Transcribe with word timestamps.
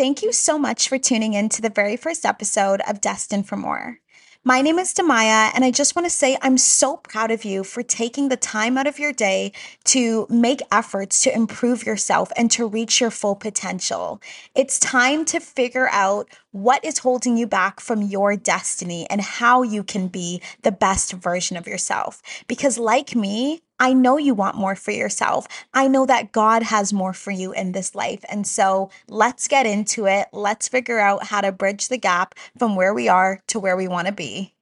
Thank 0.00 0.22
you 0.22 0.32
so 0.32 0.58
much 0.58 0.88
for 0.88 0.96
tuning 0.96 1.34
in 1.34 1.50
to 1.50 1.60
the 1.60 1.68
very 1.68 1.94
first 1.98 2.24
episode 2.24 2.80
of 2.88 3.02
Destined 3.02 3.46
for 3.46 3.58
More. 3.58 3.98
My 4.42 4.62
name 4.62 4.78
is 4.78 4.94
Demiah, 4.94 5.50
and 5.54 5.62
I 5.62 5.70
just 5.70 5.94
want 5.94 6.06
to 6.06 6.10
say 6.10 6.38
I'm 6.40 6.56
so 6.56 6.96
proud 6.96 7.30
of 7.30 7.44
you 7.44 7.62
for 7.62 7.82
taking 7.82 8.30
the 8.30 8.38
time 8.38 8.78
out 8.78 8.86
of 8.86 8.98
your 8.98 9.12
day 9.12 9.52
to 9.84 10.26
make 10.30 10.62
efforts 10.72 11.22
to 11.24 11.34
improve 11.34 11.84
yourself 11.84 12.32
and 12.34 12.50
to 12.52 12.66
reach 12.66 12.98
your 12.98 13.10
full 13.10 13.34
potential. 13.36 14.22
It's 14.54 14.78
time 14.78 15.26
to 15.26 15.38
figure 15.38 15.90
out 15.90 16.30
what 16.52 16.82
is 16.82 17.00
holding 17.00 17.36
you 17.36 17.46
back 17.46 17.78
from 17.78 18.00
your 18.00 18.36
destiny 18.36 19.06
and 19.10 19.20
how 19.20 19.62
you 19.62 19.84
can 19.84 20.08
be 20.08 20.40
the 20.62 20.72
best 20.72 21.12
version 21.12 21.58
of 21.58 21.66
yourself. 21.66 22.22
Because, 22.48 22.78
like 22.78 23.14
me, 23.14 23.60
I 23.80 23.94
know 23.94 24.18
you 24.18 24.34
want 24.34 24.56
more 24.56 24.76
for 24.76 24.90
yourself. 24.90 25.48
I 25.72 25.88
know 25.88 26.04
that 26.06 26.32
God 26.32 26.62
has 26.62 26.92
more 26.92 27.14
for 27.14 27.30
you 27.30 27.52
in 27.52 27.72
this 27.72 27.94
life. 27.94 28.22
And 28.28 28.46
so 28.46 28.90
let's 29.08 29.48
get 29.48 29.66
into 29.66 30.06
it. 30.06 30.28
Let's 30.32 30.68
figure 30.68 30.98
out 31.00 31.24
how 31.24 31.40
to 31.40 31.50
bridge 31.50 31.88
the 31.88 31.96
gap 31.96 32.34
from 32.58 32.76
where 32.76 32.92
we 32.92 33.08
are 33.08 33.40
to 33.48 33.58
where 33.58 33.76
we 33.78 33.88
want 33.88 34.06
to 34.06 34.12
be. 34.12 34.54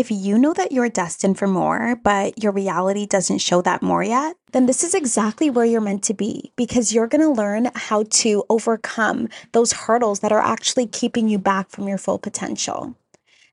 If 0.00 0.10
you 0.10 0.38
know 0.38 0.54
that 0.54 0.72
you're 0.72 0.88
destined 0.88 1.38
for 1.38 1.46
more, 1.46 1.94
but 1.94 2.42
your 2.42 2.52
reality 2.52 3.04
doesn't 3.04 3.40
show 3.40 3.60
that 3.60 3.82
more 3.82 4.02
yet, 4.02 4.34
then 4.52 4.64
this 4.64 4.82
is 4.82 4.94
exactly 4.94 5.50
where 5.50 5.66
you're 5.66 5.82
meant 5.82 6.02
to 6.04 6.14
be 6.14 6.52
because 6.56 6.94
you're 6.94 7.06
going 7.06 7.20
to 7.20 7.28
learn 7.28 7.70
how 7.74 8.04
to 8.04 8.42
overcome 8.48 9.28
those 9.52 9.74
hurdles 9.74 10.20
that 10.20 10.32
are 10.32 10.40
actually 10.40 10.86
keeping 10.86 11.28
you 11.28 11.38
back 11.38 11.68
from 11.68 11.86
your 11.86 11.98
full 11.98 12.18
potential. 12.18 12.96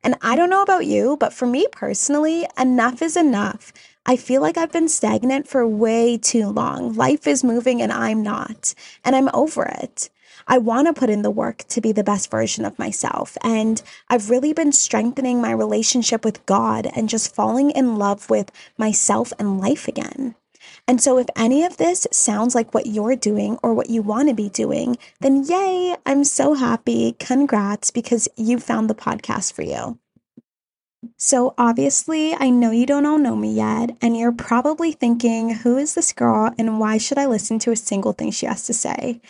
And 0.06 0.16
I 0.22 0.38
don't 0.38 0.50
know 0.50 0.62
about 0.62 0.86
you, 0.86 1.17
but 1.20 1.34
for 1.34 1.48
me 1.48 1.67
personally, 1.70 2.48
enough 2.58 3.02
is 3.02 3.17
enough. 3.17 3.73
I 4.06 4.16
feel 4.16 4.42
like 4.42 4.58
I've 4.58 4.72
been 4.72 4.88
stagnant 4.88 5.50
for 5.50 5.67
way 5.67 6.17
too 6.17 6.48
long. 6.48 6.94
Life 6.94 7.28
is 7.28 7.44
moving 7.44 7.82
and 7.82 7.92
I'm 7.92 8.23
not, 8.23 8.73
and 9.04 9.17
I'm 9.17 9.30
over 9.34 9.66
it. 9.66 10.09
I 10.47 10.57
want 10.57 10.88
to 10.88 10.93
put 10.93 11.09
in 11.09 11.21
the 11.21 11.31
work 11.31 11.59
to 11.69 11.81
be 11.81 11.91
the 11.91 12.03
best 12.03 12.30
version 12.30 12.66
of 12.66 12.77
myself. 12.77 13.38
And 13.43 13.81
I've 14.09 14.30
really 14.30 14.53
been 14.53 14.71
strengthening 14.71 15.41
my 15.41 15.52
relationship 15.52 16.23
with 16.23 16.45
God 16.45 16.88
and 16.95 17.09
just 17.09 17.33
falling 17.33 17.71
in 17.71 17.97
love 17.97 18.30
with 18.30 18.52
myself 18.77 19.33
and 19.39 19.59
life 19.59 19.88
again. 19.88 20.35
And 20.88 21.02
so, 21.02 21.17
if 21.17 21.27
any 21.35 21.63
of 21.63 21.77
this 21.77 22.08
sounds 22.11 22.55
like 22.55 22.73
what 22.73 22.85
you're 22.88 23.15
doing 23.15 23.58
or 23.61 23.73
what 23.73 23.89
you 23.89 24.02
want 24.02 24.30
to 24.30 24.35
be 24.35 24.49
doing, 24.49 24.97
then 25.19 25.43
yay, 25.43 25.95
I'm 26.05 26.23
so 26.23 26.53
happy. 26.53 27.15
Congrats, 27.19 27.91
because 27.91 28.27
you 28.38 28.59
found 28.59 28.89
the 28.89 28.95
podcast 28.95 29.53
for 29.53 29.63
you. 29.63 29.99
So, 31.16 31.53
obviously, 31.58 32.33
I 32.33 32.50
know 32.50 32.72
you 32.72 32.86
don't 32.86 33.05
all 33.05 33.17
know 33.17 33.36
me 33.36 33.53
yet, 33.53 33.95
and 34.02 34.17
you're 34.17 34.31
probably 34.31 34.91
thinking, 34.91 35.49
who 35.49 35.77
is 35.77 35.95
this 35.95 36.11
girl 36.11 36.53
and 36.58 36.80
why 36.80 36.97
should 36.97 37.17
I 37.17 37.25
listen 37.25 37.59
to 37.59 37.72
a 37.72 37.75
single 37.75 38.14
thing 38.14 38.31
she 38.31 38.45
has 38.45 38.66
to 38.67 38.73
say? 38.73 39.22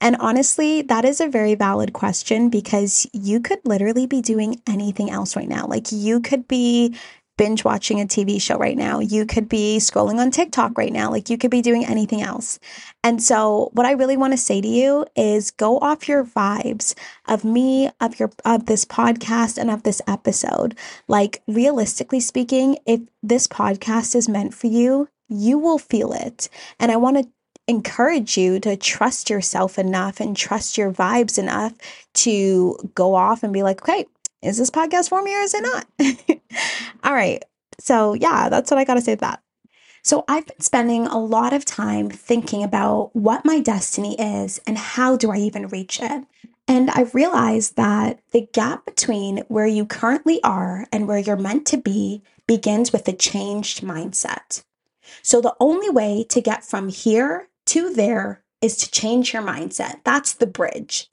And 0.00 0.16
honestly, 0.20 0.82
that 0.82 1.04
is 1.04 1.20
a 1.20 1.28
very 1.28 1.54
valid 1.54 1.92
question 1.92 2.48
because 2.48 3.06
you 3.12 3.40
could 3.40 3.60
literally 3.64 4.06
be 4.06 4.22
doing 4.22 4.60
anything 4.66 5.10
else 5.10 5.36
right 5.36 5.48
now. 5.48 5.66
Like, 5.66 5.92
you 5.92 6.20
could 6.20 6.48
be 6.48 6.96
binge 7.36 7.64
watching 7.64 8.00
a 8.00 8.06
TV 8.06 8.40
show 8.40 8.56
right 8.56 8.76
now. 8.76 9.00
You 9.00 9.26
could 9.26 9.48
be 9.48 9.78
scrolling 9.78 10.18
on 10.18 10.30
TikTok 10.30 10.76
right 10.78 10.92
now. 10.92 11.10
Like 11.10 11.28
you 11.28 11.38
could 11.38 11.50
be 11.50 11.62
doing 11.62 11.84
anything 11.84 12.22
else. 12.22 12.58
And 13.04 13.22
so 13.22 13.70
what 13.72 13.86
I 13.86 13.92
really 13.92 14.16
want 14.16 14.32
to 14.32 14.38
say 14.38 14.60
to 14.60 14.68
you 14.68 15.06
is 15.14 15.50
go 15.50 15.78
off 15.78 16.08
your 16.08 16.24
vibes 16.24 16.94
of 17.26 17.44
me, 17.44 17.90
of 18.00 18.18
your 18.18 18.30
of 18.44 18.66
this 18.66 18.84
podcast 18.84 19.58
and 19.58 19.70
of 19.70 19.82
this 19.82 20.00
episode. 20.06 20.76
Like 21.08 21.42
realistically 21.46 22.20
speaking, 22.20 22.78
if 22.86 23.00
this 23.22 23.46
podcast 23.46 24.14
is 24.14 24.28
meant 24.28 24.54
for 24.54 24.66
you, 24.66 25.08
you 25.28 25.58
will 25.58 25.78
feel 25.78 26.12
it. 26.12 26.48
And 26.78 26.90
I 26.90 26.96
want 26.96 27.18
to 27.18 27.28
encourage 27.68 28.38
you 28.38 28.60
to 28.60 28.76
trust 28.76 29.28
yourself 29.28 29.78
enough 29.78 30.20
and 30.20 30.36
trust 30.36 30.78
your 30.78 30.92
vibes 30.92 31.38
enough 31.38 31.72
to 32.14 32.76
go 32.94 33.14
off 33.14 33.42
and 33.42 33.52
be 33.52 33.62
like, 33.62 33.82
okay, 33.82 34.06
is 34.42 34.58
this 34.58 34.70
podcast 34.70 35.08
for 35.08 35.22
me 35.22 35.34
or 35.34 35.40
is 35.40 35.54
it 35.54 35.62
not? 35.62 35.86
All 37.04 37.14
right. 37.14 37.44
So, 37.78 38.14
yeah, 38.14 38.48
that's 38.48 38.70
what 38.70 38.78
I 38.78 38.84
got 38.84 38.94
to 38.94 39.00
say 39.00 39.14
to 39.14 39.20
that. 39.20 39.42
So, 40.02 40.24
I've 40.28 40.46
been 40.46 40.60
spending 40.60 41.06
a 41.06 41.18
lot 41.18 41.52
of 41.52 41.64
time 41.64 42.08
thinking 42.10 42.62
about 42.62 43.14
what 43.14 43.44
my 43.44 43.60
destiny 43.60 44.18
is 44.18 44.60
and 44.66 44.78
how 44.78 45.16
do 45.16 45.30
I 45.30 45.36
even 45.38 45.68
reach 45.68 46.00
it. 46.00 46.24
And 46.68 46.90
I've 46.90 47.14
realized 47.14 47.76
that 47.76 48.20
the 48.32 48.48
gap 48.52 48.84
between 48.84 49.38
where 49.48 49.66
you 49.66 49.86
currently 49.86 50.42
are 50.42 50.86
and 50.92 51.06
where 51.06 51.18
you're 51.18 51.36
meant 51.36 51.66
to 51.68 51.76
be 51.76 52.22
begins 52.46 52.92
with 52.92 53.06
a 53.08 53.12
changed 53.12 53.82
mindset. 53.82 54.64
So, 55.22 55.40
the 55.40 55.54
only 55.60 55.90
way 55.90 56.24
to 56.28 56.40
get 56.40 56.64
from 56.64 56.88
here 56.88 57.48
to 57.66 57.92
there 57.92 58.42
is 58.60 58.76
to 58.78 58.90
change 58.90 59.32
your 59.32 59.42
mindset. 59.42 60.00
That's 60.04 60.32
the 60.32 60.46
bridge. 60.46 61.08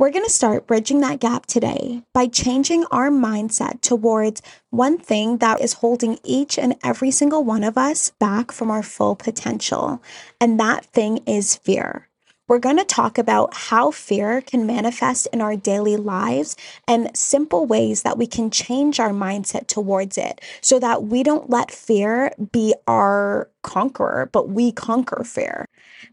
We're 0.00 0.10
going 0.10 0.24
to 0.24 0.30
start 0.30 0.66
bridging 0.66 1.02
that 1.02 1.20
gap 1.20 1.44
today 1.44 2.00
by 2.14 2.26
changing 2.26 2.86
our 2.90 3.10
mindset 3.10 3.82
towards 3.82 4.40
one 4.70 4.96
thing 4.96 5.36
that 5.36 5.60
is 5.60 5.74
holding 5.74 6.18
each 6.24 6.58
and 6.58 6.74
every 6.82 7.10
single 7.10 7.44
one 7.44 7.62
of 7.62 7.76
us 7.76 8.08
back 8.18 8.50
from 8.50 8.70
our 8.70 8.82
full 8.82 9.14
potential. 9.14 10.02
And 10.40 10.58
that 10.58 10.86
thing 10.86 11.18
is 11.26 11.54
fear. 11.54 12.08
We're 12.48 12.58
going 12.58 12.78
to 12.78 12.84
talk 12.84 13.18
about 13.18 13.52
how 13.52 13.90
fear 13.90 14.40
can 14.40 14.66
manifest 14.66 15.28
in 15.34 15.42
our 15.42 15.54
daily 15.54 15.98
lives 15.98 16.56
and 16.88 17.14
simple 17.14 17.66
ways 17.66 18.02
that 18.02 18.16
we 18.16 18.26
can 18.26 18.50
change 18.50 18.98
our 19.00 19.10
mindset 19.10 19.66
towards 19.66 20.16
it 20.16 20.40
so 20.62 20.78
that 20.78 21.04
we 21.04 21.22
don't 21.22 21.50
let 21.50 21.70
fear 21.70 22.32
be 22.52 22.74
our 22.86 23.50
conqueror, 23.62 24.30
but 24.32 24.48
we 24.48 24.72
conquer 24.72 25.24
fear. 25.24 25.66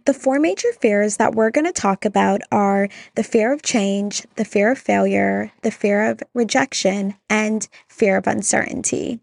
The 0.06 0.14
four 0.14 0.40
major 0.40 0.72
fears 0.80 1.18
that 1.18 1.36
we're 1.36 1.50
going 1.50 1.66
to 1.66 1.74
talk 1.74 2.06
about 2.06 2.42
are 2.52 2.88
the 3.16 3.24
fear 3.24 3.52
of 3.52 3.62
change, 3.62 4.26
the 4.36 4.46
fear 4.46 4.72
of 4.72 4.78
failure, 4.78 5.52
the 5.64 5.72
fear 5.72 6.10
of 6.10 6.22
rejection, 6.34 7.16
and 7.30 7.68
fear 7.88 8.18
of 8.18 8.28
uncertainty. 8.28 9.20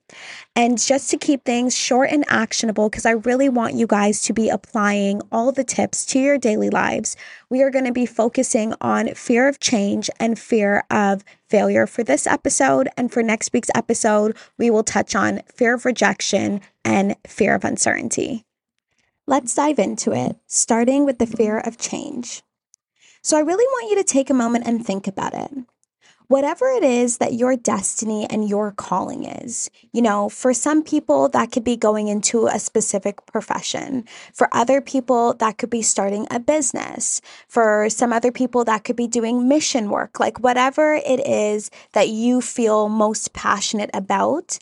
And 0.54 0.78
just 0.78 1.10
to 1.10 1.16
keep 1.16 1.44
things 1.44 1.76
short 1.76 2.10
and 2.10 2.24
actionable, 2.28 2.88
because 2.88 3.06
I 3.06 3.12
really 3.12 3.48
want 3.48 3.74
you 3.74 3.86
guys 3.86 4.20
to 4.22 4.32
be 4.32 4.48
applying 4.48 5.22
all 5.32 5.52
the 5.52 5.64
tips 5.64 6.04
to 6.06 6.18
your 6.18 6.38
daily 6.38 6.70
lives, 6.70 7.16
we 7.48 7.62
are 7.62 7.70
going 7.70 7.86
to 7.86 7.92
be 7.92 8.06
focusing 8.06 8.74
on 8.80 9.14
fear 9.14 9.48
of 9.48 9.60
change 9.60 10.10
and 10.20 10.38
fear 10.38 10.84
of 10.90 11.24
failure 11.48 11.86
for 11.86 12.02
this 12.02 12.26
episode. 12.26 12.88
And 12.96 13.12
for 13.12 13.22
next 13.22 13.52
week's 13.52 13.70
episode, 13.74 14.36
we 14.58 14.70
will 14.70 14.84
touch 14.84 15.14
on 15.14 15.40
fear 15.46 15.74
of 15.74 15.84
rejection 15.84 16.60
and 16.84 17.16
fear 17.26 17.54
of 17.54 17.64
uncertainty. 17.64 18.44
Let's 19.26 19.54
dive 19.54 19.78
into 19.78 20.12
it, 20.12 20.36
starting 20.46 21.06
with 21.06 21.18
the 21.18 21.26
fear 21.26 21.58
of 21.58 21.78
change. 21.78 22.42
So, 23.22 23.38
I 23.38 23.40
really 23.40 23.64
want 23.64 23.90
you 23.90 23.96
to 23.96 24.04
take 24.04 24.28
a 24.28 24.34
moment 24.34 24.66
and 24.66 24.84
think 24.84 25.06
about 25.06 25.32
it. 25.32 25.50
Whatever 26.28 26.66
it 26.68 26.82
is 26.84 27.18
that 27.18 27.32
your 27.32 27.56
destiny 27.56 28.26
and 28.28 28.46
your 28.46 28.72
calling 28.72 29.24
is, 29.24 29.70
you 29.92 30.02
know, 30.02 30.28
for 30.28 30.52
some 30.52 30.82
people, 30.82 31.30
that 31.30 31.52
could 31.52 31.64
be 31.64 31.76
going 31.76 32.08
into 32.08 32.46
a 32.46 32.58
specific 32.58 33.24
profession. 33.24 34.04
For 34.34 34.48
other 34.52 34.82
people, 34.82 35.34
that 35.34 35.56
could 35.56 35.70
be 35.70 35.82
starting 35.82 36.26
a 36.30 36.38
business. 36.38 37.22
For 37.48 37.88
some 37.88 38.12
other 38.12 38.32
people, 38.32 38.64
that 38.64 38.84
could 38.84 38.96
be 38.96 39.06
doing 39.06 39.48
mission 39.48 39.88
work. 39.88 40.20
Like, 40.20 40.40
whatever 40.40 40.94
it 40.94 41.26
is 41.26 41.70
that 41.92 42.08
you 42.08 42.42
feel 42.42 42.90
most 42.90 43.32
passionate 43.32 43.90
about, 43.94 44.58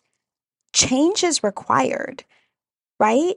change 0.72 1.24
is 1.24 1.42
required, 1.42 2.24
right? 3.00 3.34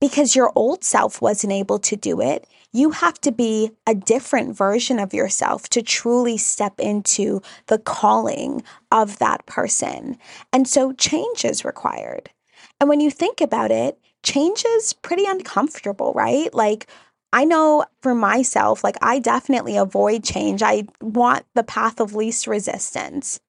Because 0.00 0.36
your 0.36 0.52
old 0.54 0.84
self 0.84 1.22
wasn't 1.22 1.52
able 1.52 1.78
to 1.80 1.96
do 1.96 2.20
it. 2.20 2.46
You 2.72 2.90
have 2.90 3.20
to 3.22 3.32
be 3.32 3.70
a 3.86 3.94
different 3.94 4.56
version 4.56 4.98
of 4.98 5.14
yourself 5.14 5.68
to 5.70 5.82
truly 5.82 6.36
step 6.36 6.78
into 6.78 7.40
the 7.68 7.78
calling 7.78 8.62
of 8.92 9.18
that 9.18 9.46
person. 9.46 10.18
And 10.52 10.68
so 10.68 10.92
change 10.92 11.44
is 11.44 11.64
required. 11.64 12.30
And 12.80 12.88
when 12.88 13.00
you 13.00 13.10
think 13.10 13.40
about 13.40 13.70
it, 13.70 13.98
change 14.22 14.64
is 14.66 14.92
pretty 14.92 15.24
uncomfortable, 15.24 16.12
right? 16.14 16.52
Like, 16.52 16.86
I 17.32 17.44
know 17.44 17.84
for 18.02 18.14
myself, 18.14 18.84
like, 18.84 18.96
I 19.00 19.18
definitely 19.18 19.76
avoid 19.76 20.24
change. 20.24 20.62
I 20.62 20.86
want 21.00 21.44
the 21.54 21.62
path 21.62 22.00
of 22.00 22.14
least 22.14 22.46
resistance. 22.46 23.40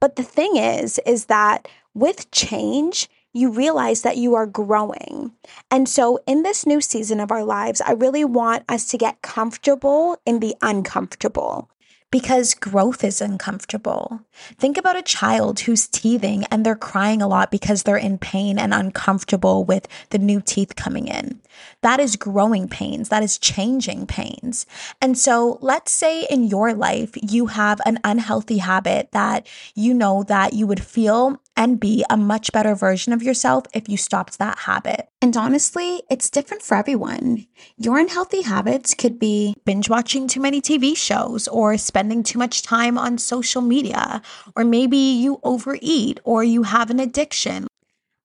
But 0.00 0.16
the 0.16 0.22
thing 0.22 0.56
is, 0.56 1.00
is 1.06 1.26
that 1.26 1.68
with 1.94 2.30
change, 2.30 3.08
you 3.34 3.50
realize 3.50 4.00
that 4.02 4.16
you 4.16 4.34
are 4.34 4.46
growing. 4.46 5.32
And 5.70 5.88
so, 5.88 6.20
in 6.26 6.42
this 6.42 6.64
new 6.64 6.80
season 6.80 7.20
of 7.20 7.30
our 7.30 7.44
lives, 7.44 7.82
I 7.82 7.92
really 7.92 8.24
want 8.24 8.64
us 8.68 8.86
to 8.88 8.98
get 8.98 9.20
comfortable 9.20 10.18
in 10.24 10.40
the 10.40 10.54
uncomfortable 10.62 11.68
because 12.14 12.54
growth 12.54 13.02
is 13.02 13.20
uncomfortable. 13.20 14.20
Think 14.56 14.78
about 14.78 14.96
a 14.96 15.02
child 15.02 15.58
who's 15.58 15.88
teething 15.88 16.44
and 16.44 16.64
they're 16.64 16.76
crying 16.76 17.20
a 17.20 17.26
lot 17.26 17.50
because 17.50 17.82
they're 17.82 17.96
in 17.96 18.18
pain 18.18 18.56
and 18.56 18.72
uncomfortable 18.72 19.64
with 19.64 19.88
the 20.10 20.18
new 20.20 20.40
teeth 20.40 20.76
coming 20.76 21.08
in. 21.08 21.40
That 21.80 21.98
is 21.98 22.14
growing 22.14 22.68
pains, 22.68 23.08
that 23.08 23.24
is 23.24 23.36
changing 23.36 24.06
pains. 24.06 24.64
And 25.02 25.18
so, 25.18 25.58
let's 25.60 25.90
say 25.90 26.24
in 26.30 26.44
your 26.44 26.72
life 26.72 27.10
you 27.20 27.46
have 27.46 27.80
an 27.84 27.98
unhealthy 28.04 28.58
habit 28.58 29.08
that 29.10 29.48
you 29.74 29.92
know 29.92 30.22
that 30.22 30.52
you 30.52 30.68
would 30.68 30.84
feel 30.84 31.40
and 31.56 31.80
be 31.80 32.04
a 32.10 32.16
much 32.16 32.52
better 32.52 32.74
version 32.74 33.12
of 33.12 33.22
yourself 33.22 33.64
if 33.72 33.88
you 33.88 33.96
stopped 33.96 34.38
that 34.38 34.60
habit. 34.60 35.08
And 35.22 35.36
honestly, 35.36 36.02
it's 36.10 36.30
different 36.30 36.62
for 36.62 36.76
everyone. 36.76 37.46
Your 37.76 37.98
unhealthy 37.98 38.42
habits 38.42 38.94
could 38.94 39.18
be 39.18 39.54
binge 39.64 39.88
watching 39.88 40.28
too 40.28 40.40
many 40.40 40.60
TV 40.60 40.96
shows 40.96 41.48
or 41.48 41.78
spending 41.78 42.22
too 42.22 42.38
much 42.38 42.62
time 42.62 42.98
on 42.98 43.18
social 43.18 43.62
media, 43.62 44.20
or 44.56 44.64
maybe 44.64 44.96
you 44.96 45.40
overeat 45.42 46.20
or 46.24 46.44
you 46.44 46.64
have 46.64 46.90
an 46.90 47.00
addiction. 47.00 47.66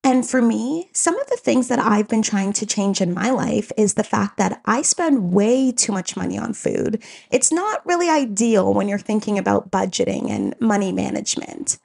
And 0.04 0.28
for 0.28 0.42
me, 0.42 0.90
some 0.94 1.20
of 1.20 1.28
the 1.28 1.38
things 1.38 1.68
that 1.68 1.78
I've 1.78 2.08
been 2.08 2.22
trying 2.22 2.54
to 2.54 2.66
change 2.66 3.02
in 3.02 3.14
my 3.14 3.32
life 3.32 3.72
is 3.78 3.94
the 3.94 4.04
fact 4.04 4.38
that 4.38 4.62
I 4.66 4.82
spend 4.82 5.34
way 5.34 5.72
too 5.72 5.92
much 5.92 6.16
money 6.16 6.38
on 6.38 6.54
food. 6.54 7.04
It's 7.32 7.52
not 7.52 7.86
really 7.86 8.10
ideal 8.10 8.74
when 8.74 8.88
you're 8.88 8.98
thinking 8.98 9.38
about 9.38 9.72
budgeting 9.72 10.30
and 10.30 10.56
money 10.60 10.94
management. 10.94 11.80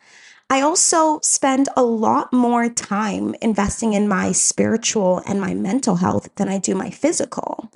I 0.50 0.61
also 0.61 1.20
spend 1.23 1.69
a 1.76 1.82
lot 1.82 2.32
more 2.32 2.69
time 2.69 3.35
investing 3.41 3.94
in 3.94 4.06
my 4.08 4.32
spiritual 4.32 5.23
and 5.26 5.41
my 5.41 5.55
mental 5.55 5.96
health 5.96 6.29
than 6.37 6.49
I 6.49 6.58
do 6.58 6.75
my 6.75 6.91
physical. 6.91 7.70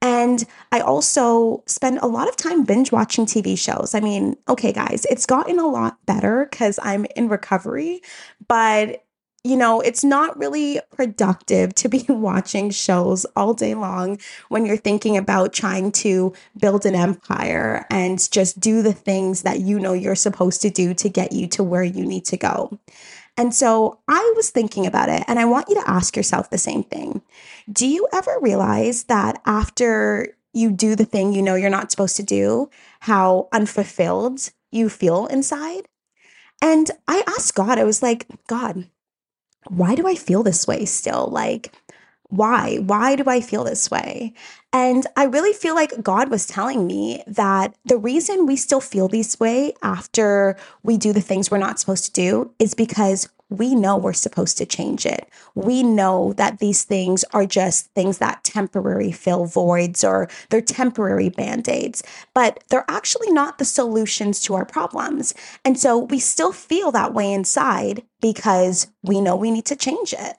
And 0.00 0.44
I 0.72 0.80
also 0.80 1.62
spend 1.66 1.98
a 2.02 2.06
lot 2.06 2.28
of 2.28 2.36
time 2.36 2.64
binge 2.64 2.92
watching 2.92 3.24
TV 3.24 3.56
shows. 3.56 3.94
I 3.94 4.00
mean, 4.00 4.36
okay, 4.48 4.72
guys, 4.72 5.06
it's 5.08 5.26
gotten 5.26 5.58
a 5.58 5.66
lot 5.66 6.04
better 6.06 6.46
because 6.50 6.78
I'm 6.82 7.06
in 7.16 7.28
recovery, 7.28 8.02
but 8.48 9.03
you 9.44 9.56
know, 9.56 9.82
it's 9.82 10.02
not 10.02 10.38
really 10.38 10.80
productive 10.96 11.74
to 11.74 11.88
be 11.88 12.04
watching 12.08 12.70
shows 12.70 13.26
all 13.36 13.52
day 13.52 13.74
long 13.74 14.18
when 14.48 14.64
you're 14.64 14.78
thinking 14.78 15.18
about 15.18 15.52
trying 15.52 15.92
to 15.92 16.32
build 16.58 16.86
an 16.86 16.94
empire 16.94 17.86
and 17.90 18.30
just 18.32 18.58
do 18.58 18.80
the 18.82 18.94
things 18.94 19.42
that 19.42 19.60
you 19.60 19.78
know 19.78 19.92
you're 19.92 20.14
supposed 20.14 20.62
to 20.62 20.70
do 20.70 20.94
to 20.94 21.10
get 21.10 21.32
you 21.32 21.46
to 21.48 21.62
where 21.62 21.84
you 21.84 22.06
need 22.06 22.24
to 22.24 22.38
go. 22.38 22.78
And 23.36 23.54
so 23.54 23.98
I 24.08 24.32
was 24.36 24.50
thinking 24.50 24.86
about 24.86 25.08
it, 25.08 25.24
and 25.26 25.38
I 25.38 25.44
want 25.44 25.68
you 25.68 25.74
to 25.74 25.90
ask 25.90 26.16
yourself 26.16 26.48
the 26.48 26.58
same 26.58 26.84
thing. 26.84 27.20
Do 27.70 27.86
you 27.86 28.08
ever 28.12 28.38
realize 28.40 29.04
that 29.04 29.42
after 29.44 30.36
you 30.52 30.70
do 30.70 30.94
the 30.94 31.04
thing 31.04 31.32
you 31.32 31.42
know 31.42 31.56
you're 31.56 31.68
not 31.68 31.90
supposed 31.90 32.16
to 32.16 32.22
do, 32.22 32.70
how 33.00 33.48
unfulfilled 33.52 34.50
you 34.70 34.88
feel 34.88 35.26
inside? 35.26 35.88
And 36.62 36.90
I 37.08 37.24
asked 37.26 37.56
God, 37.56 37.78
I 37.78 37.84
was 37.84 38.02
like, 38.02 38.26
God, 38.46 38.88
why 39.68 39.94
do 39.94 40.06
I 40.06 40.14
feel 40.14 40.42
this 40.42 40.66
way 40.66 40.84
still? 40.84 41.28
Like, 41.28 41.72
why? 42.28 42.78
Why 42.78 43.16
do 43.16 43.24
I 43.26 43.40
feel 43.40 43.64
this 43.64 43.90
way? 43.90 44.34
And 44.72 45.06
I 45.16 45.24
really 45.24 45.52
feel 45.52 45.74
like 45.74 46.02
God 46.02 46.30
was 46.30 46.46
telling 46.46 46.86
me 46.86 47.22
that 47.26 47.74
the 47.84 47.96
reason 47.96 48.46
we 48.46 48.56
still 48.56 48.80
feel 48.80 49.06
this 49.08 49.38
way 49.38 49.72
after 49.82 50.56
we 50.82 50.98
do 50.98 51.12
the 51.12 51.20
things 51.20 51.50
we're 51.50 51.58
not 51.58 51.78
supposed 51.78 52.06
to 52.06 52.12
do 52.12 52.50
is 52.58 52.74
because 52.74 53.28
we 53.58 53.74
know 53.74 53.96
we're 53.96 54.12
supposed 54.12 54.58
to 54.58 54.66
change 54.66 55.06
it. 55.06 55.28
We 55.54 55.82
know 55.82 56.32
that 56.34 56.58
these 56.58 56.84
things 56.84 57.24
are 57.32 57.46
just 57.46 57.86
things 57.92 58.18
that 58.18 58.44
temporary 58.44 59.12
fill 59.12 59.46
voids 59.46 60.04
or 60.04 60.28
they're 60.50 60.60
temporary 60.60 61.28
band 61.28 61.68
aids, 61.68 62.02
but 62.34 62.62
they're 62.68 62.84
actually 62.88 63.30
not 63.30 63.58
the 63.58 63.64
solutions 63.64 64.40
to 64.42 64.54
our 64.54 64.64
problems. 64.64 65.34
And 65.64 65.78
so 65.78 65.98
we 65.98 66.18
still 66.18 66.52
feel 66.52 66.90
that 66.92 67.14
way 67.14 67.32
inside 67.32 68.02
because 68.20 68.88
we 69.02 69.20
know 69.20 69.36
we 69.36 69.50
need 69.50 69.66
to 69.66 69.76
change 69.76 70.12
it. 70.12 70.36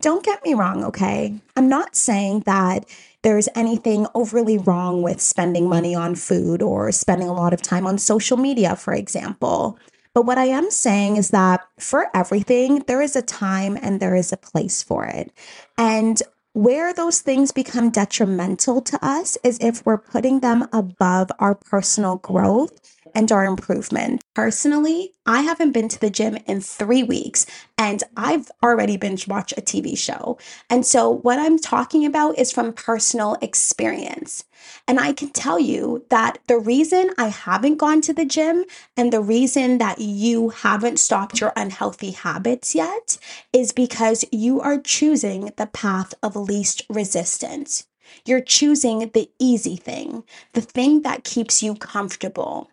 Don't 0.00 0.24
get 0.24 0.44
me 0.44 0.54
wrong, 0.54 0.84
okay? 0.84 1.34
I'm 1.56 1.68
not 1.68 1.96
saying 1.96 2.40
that 2.40 2.84
there's 3.22 3.48
anything 3.56 4.06
overly 4.14 4.58
wrong 4.58 5.02
with 5.02 5.20
spending 5.20 5.68
money 5.68 5.94
on 5.94 6.14
food 6.14 6.62
or 6.62 6.92
spending 6.92 7.28
a 7.28 7.32
lot 7.32 7.52
of 7.52 7.60
time 7.60 7.86
on 7.86 7.98
social 7.98 8.36
media, 8.36 8.76
for 8.76 8.94
example. 8.94 9.76
But 10.14 10.26
what 10.26 10.38
I 10.38 10.46
am 10.46 10.70
saying 10.70 11.16
is 11.16 11.30
that 11.30 11.60
for 11.78 12.08
everything, 12.14 12.84
there 12.86 13.02
is 13.02 13.16
a 13.16 13.22
time 13.22 13.78
and 13.80 14.00
there 14.00 14.14
is 14.14 14.32
a 14.32 14.36
place 14.36 14.82
for 14.82 15.06
it. 15.06 15.32
And 15.76 16.22
where 16.54 16.92
those 16.92 17.20
things 17.20 17.52
become 17.52 17.90
detrimental 17.90 18.80
to 18.82 18.98
us 19.04 19.38
is 19.44 19.58
if 19.60 19.84
we're 19.86 19.98
putting 19.98 20.40
them 20.40 20.66
above 20.72 21.30
our 21.38 21.54
personal 21.54 22.16
growth 22.16 22.97
and 23.18 23.32
our 23.32 23.44
improvement. 23.44 24.22
Personally, 24.36 25.12
I 25.26 25.40
haven't 25.40 25.72
been 25.72 25.88
to 25.88 25.98
the 25.98 26.08
gym 26.08 26.38
in 26.46 26.60
three 26.60 27.02
weeks 27.02 27.46
and 27.76 28.04
I've 28.16 28.48
already 28.62 28.96
binge 28.96 29.26
watched 29.26 29.58
a 29.58 29.60
TV 29.60 29.98
show. 29.98 30.38
And 30.70 30.86
so, 30.86 31.10
what 31.10 31.40
I'm 31.40 31.58
talking 31.58 32.06
about 32.06 32.38
is 32.38 32.52
from 32.52 32.72
personal 32.72 33.36
experience. 33.42 34.44
And 34.86 35.00
I 35.00 35.12
can 35.12 35.30
tell 35.30 35.58
you 35.58 36.06
that 36.10 36.38
the 36.46 36.60
reason 36.60 37.10
I 37.18 37.26
haven't 37.26 37.78
gone 37.78 38.02
to 38.02 38.12
the 38.12 38.24
gym 38.24 38.64
and 38.96 39.12
the 39.12 39.20
reason 39.20 39.78
that 39.78 39.98
you 39.98 40.50
haven't 40.50 41.00
stopped 41.00 41.40
your 41.40 41.52
unhealthy 41.56 42.12
habits 42.12 42.72
yet 42.72 43.18
is 43.52 43.72
because 43.72 44.24
you 44.30 44.60
are 44.60 44.78
choosing 44.80 45.50
the 45.56 45.66
path 45.66 46.14
of 46.22 46.36
least 46.36 46.82
resistance. 46.88 47.88
You're 48.24 48.40
choosing 48.40 49.10
the 49.12 49.28
easy 49.40 49.74
thing, 49.74 50.22
the 50.52 50.60
thing 50.60 51.02
that 51.02 51.24
keeps 51.24 51.64
you 51.64 51.74
comfortable. 51.74 52.70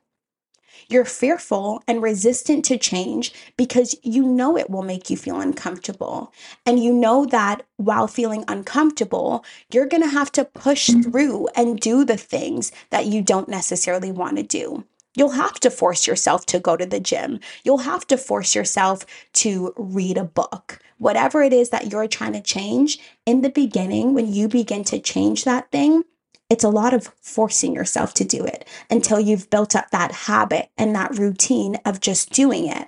You're 0.88 1.06
fearful 1.06 1.82
and 1.88 2.02
resistant 2.02 2.66
to 2.66 2.78
change 2.78 3.34
because 3.58 3.96
you 4.04 4.24
know 4.24 4.58
it 4.58 4.70
will 4.70 4.84
make 4.84 5.10
you 5.10 5.18
feel 5.18 5.40
uncomfortable. 5.40 6.32
And 6.66 6.84
you 6.84 6.94
know 6.94 7.26
that 7.26 7.64
while 7.78 8.08
feeling 8.08 8.44
uncomfortable, 8.48 9.44
you're 9.72 9.88
going 9.88 10.04
to 10.04 10.10
have 10.10 10.32
to 10.34 10.46
push 10.46 10.90
through 10.90 11.48
and 11.56 11.80
do 11.80 12.06
the 12.06 12.18
things 12.18 12.72
that 12.90 13.06
you 13.06 13.22
don't 13.22 13.50
necessarily 13.50 14.12
want 14.12 14.38
to 14.38 14.44
do. 14.44 14.86
You'll 15.16 15.30
have 15.30 15.60
to 15.62 15.72
force 15.72 16.06
yourself 16.06 16.46
to 16.48 16.60
go 16.60 16.76
to 16.76 16.86
the 16.86 17.00
gym. 17.00 17.40
You'll 17.64 17.80
have 17.80 18.06
to 18.08 18.18
force 18.18 18.54
yourself 18.54 19.06
to 19.34 19.74
read 19.78 20.18
a 20.18 20.26
book. 20.26 20.80
Whatever 20.98 21.42
it 21.42 21.54
is 21.54 21.70
that 21.70 21.92
you're 21.92 22.08
trying 22.08 22.34
to 22.34 22.42
change, 22.42 23.00
in 23.26 23.42
the 23.42 23.50
beginning, 23.50 24.14
when 24.14 24.32
you 24.32 24.48
begin 24.48 24.84
to 24.86 25.00
change 25.00 25.46
that 25.46 25.72
thing, 25.72 26.04
it's 26.50 26.64
a 26.64 26.70
lot 26.70 26.94
of 26.94 27.12
forcing 27.22 27.74
yourself 27.74 28.14
to 28.16 28.24
do 28.24 28.46
it 28.46 28.68
until 28.90 29.20
you've 29.20 29.50
built 29.50 29.76
up 29.76 29.90
that 29.92 30.12
habit 30.12 30.70
and 30.78 30.96
that 30.96 31.18
routine 31.18 31.78
of 31.86 32.00
just 32.00 32.32
doing 32.32 32.68
it. 32.68 32.88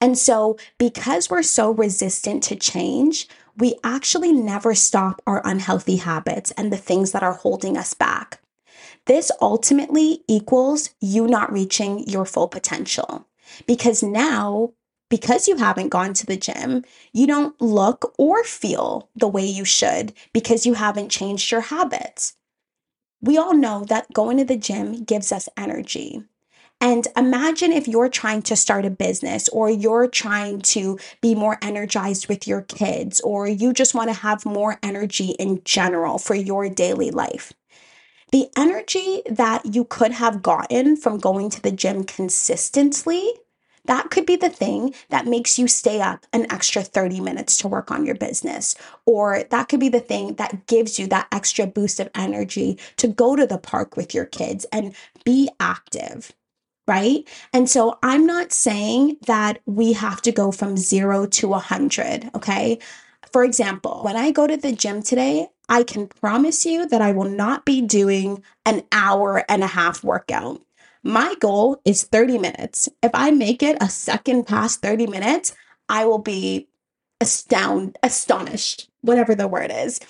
And 0.00 0.18
so, 0.18 0.58
because 0.78 1.30
we're 1.30 1.42
so 1.42 1.70
resistant 1.70 2.42
to 2.44 2.56
change, 2.56 3.28
we 3.56 3.76
actually 3.82 4.32
never 4.32 4.74
stop 4.74 5.22
our 5.26 5.40
unhealthy 5.44 5.96
habits 5.96 6.50
and 6.52 6.70
the 6.70 6.76
things 6.76 7.12
that 7.12 7.22
are 7.22 7.32
holding 7.32 7.76
us 7.76 7.94
back. 7.94 8.40
This 9.06 9.30
ultimately 9.40 10.22
equals 10.28 10.90
you 11.00 11.26
not 11.26 11.52
reaching 11.52 12.06
your 12.06 12.26
full 12.26 12.48
potential 12.48 13.26
because 13.66 14.02
now 14.02 14.72
because 15.08 15.46
you 15.46 15.56
haven't 15.56 15.88
gone 15.88 16.14
to 16.14 16.26
the 16.26 16.36
gym, 16.36 16.84
you 17.12 17.26
don't 17.26 17.60
look 17.60 18.12
or 18.18 18.42
feel 18.44 19.08
the 19.14 19.28
way 19.28 19.44
you 19.44 19.64
should 19.64 20.12
because 20.32 20.66
you 20.66 20.74
haven't 20.74 21.10
changed 21.10 21.50
your 21.50 21.62
habits. 21.62 22.34
We 23.20 23.38
all 23.38 23.54
know 23.54 23.84
that 23.84 24.12
going 24.12 24.38
to 24.38 24.44
the 24.44 24.56
gym 24.56 25.04
gives 25.04 25.32
us 25.32 25.48
energy. 25.56 26.22
And 26.80 27.08
imagine 27.16 27.72
if 27.72 27.88
you're 27.88 28.10
trying 28.10 28.42
to 28.42 28.56
start 28.56 28.84
a 28.84 28.90
business 28.90 29.48
or 29.48 29.70
you're 29.70 30.08
trying 30.08 30.60
to 30.62 30.98
be 31.22 31.34
more 31.34 31.56
energized 31.62 32.28
with 32.28 32.46
your 32.46 32.62
kids 32.62 33.20
or 33.20 33.48
you 33.48 33.72
just 33.72 33.94
want 33.94 34.10
to 34.10 34.14
have 34.14 34.44
more 34.44 34.78
energy 34.82 35.30
in 35.38 35.62
general 35.64 36.18
for 36.18 36.34
your 36.34 36.68
daily 36.68 37.10
life. 37.10 37.54
The 38.30 38.48
energy 38.56 39.22
that 39.30 39.74
you 39.74 39.84
could 39.84 40.12
have 40.12 40.42
gotten 40.42 40.96
from 40.96 41.18
going 41.18 41.48
to 41.50 41.62
the 41.62 41.70
gym 41.70 42.04
consistently 42.04 43.32
that 43.86 44.10
could 44.10 44.26
be 44.26 44.36
the 44.36 44.48
thing 44.48 44.94
that 45.10 45.26
makes 45.26 45.58
you 45.58 45.68
stay 45.68 46.00
up 46.00 46.26
an 46.32 46.50
extra 46.50 46.82
30 46.82 47.20
minutes 47.20 47.56
to 47.58 47.68
work 47.68 47.90
on 47.90 48.06
your 48.06 48.14
business. 48.14 48.74
Or 49.04 49.44
that 49.50 49.68
could 49.68 49.80
be 49.80 49.88
the 49.88 50.00
thing 50.00 50.34
that 50.34 50.66
gives 50.66 50.98
you 50.98 51.06
that 51.08 51.28
extra 51.32 51.66
boost 51.66 52.00
of 52.00 52.10
energy 52.14 52.78
to 52.96 53.08
go 53.08 53.36
to 53.36 53.46
the 53.46 53.58
park 53.58 53.96
with 53.96 54.14
your 54.14 54.26
kids 54.26 54.66
and 54.72 54.94
be 55.24 55.48
active. 55.60 56.32
Right. 56.88 57.28
And 57.52 57.68
so 57.68 57.98
I'm 58.02 58.26
not 58.26 58.52
saying 58.52 59.16
that 59.26 59.60
we 59.66 59.92
have 59.94 60.22
to 60.22 60.30
go 60.30 60.52
from 60.52 60.76
zero 60.76 61.26
to 61.26 61.48
a 61.48 61.50
100. 61.50 62.30
Okay. 62.36 62.78
For 63.32 63.42
example, 63.42 64.02
when 64.04 64.16
I 64.16 64.30
go 64.30 64.46
to 64.46 64.56
the 64.56 64.72
gym 64.72 65.02
today, 65.02 65.48
I 65.68 65.82
can 65.82 66.06
promise 66.06 66.64
you 66.64 66.86
that 66.86 67.02
I 67.02 67.12
will 67.12 67.28
not 67.28 67.64
be 67.64 67.82
doing 67.82 68.42
an 68.64 68.84
hour 68.92 69.44
and 69.48 69.64
a 69.64 69.66
half 69.66 70.04
workout. 70.04 70.62
My 71.06 71.36
goal 71.38 71.80
is 71.84 72.02
30 72.02 72.38
minutes. 72.38 72.88
If 73.00 73.12
I 73.14 73.30
make 73.30 73.62
it 73.62 73.78
a 73.80 73.88
second 73.88 74.44
past 74.44 74.82
30 74.82 75.06
minutes, 75.06 75.54
I 75.88 76.04
will 76.04 76.18
be 76.18 76.66
astound 77.20 77.96
astonished, 78.02 78.90
whatever 79.02 79.36
the 79.36 79.46
word 79.46 79.70
is. 79.72 80.00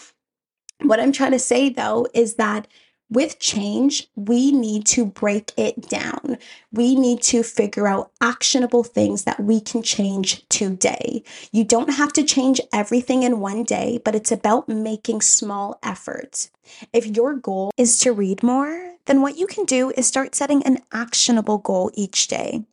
What 0.80 0.98
I'm 0.98 1.12
trying 1.12 1.32
to 1.32 1.38
say 1.38 1.68
though 1.68 2.06
is 2.14 2.36
that 2.36 2.66
with 3.10 3.38
change, 3.38 4.08
we 4.16 4.50
need 4.52 4.86
to 4.86 5.04
break 5.04 5.52
it 5.58 5.86
down. 5.86 6.38
We 6.72 6.94
need 6.94 7.20
to 7.24 7.42
figure 7.42 7.86
out 7.86 8.10
actionable 8.22 8.82
things 8.82 9.24
that 9.24 9.38
we 9.38 9.60
can 9.60 9.82
change 9.82 10.48
today. 10.48 11.22
You 11.52 11.64
don't 11.64 11.92
have 11.92 12.14
to 12.14 12.24
change 12.24 12.58
everything 12.72 13.22
in 13.22 13.40
one 13.40 13.64
day, 13.64 14.00
but 14.02 14.14
it's 14.14 14.32
about 14.32 14.66
making 14.66 15.20
small 15.20 15.78
efforts. 15.82 16.50
If 16.94 17.04
your 17.06 17.34
goal 17.34 17.70
is 17.76 17.98
to 18.00 18.12
read 18.12 18.42
more, 18.42 18.95
then 19.06 19.22
what 19.22 19.36
you 19.36 19.46
can 19.46 19.64
do 19.64 19.90
is 19.96 20.06
start 20.06 20.34
setting 20.34 20.62
an 20.64 20.78
actionable 20.92 21.58
goal 21.58 21.90
each 21.94 22.28
day. 22.28 22.64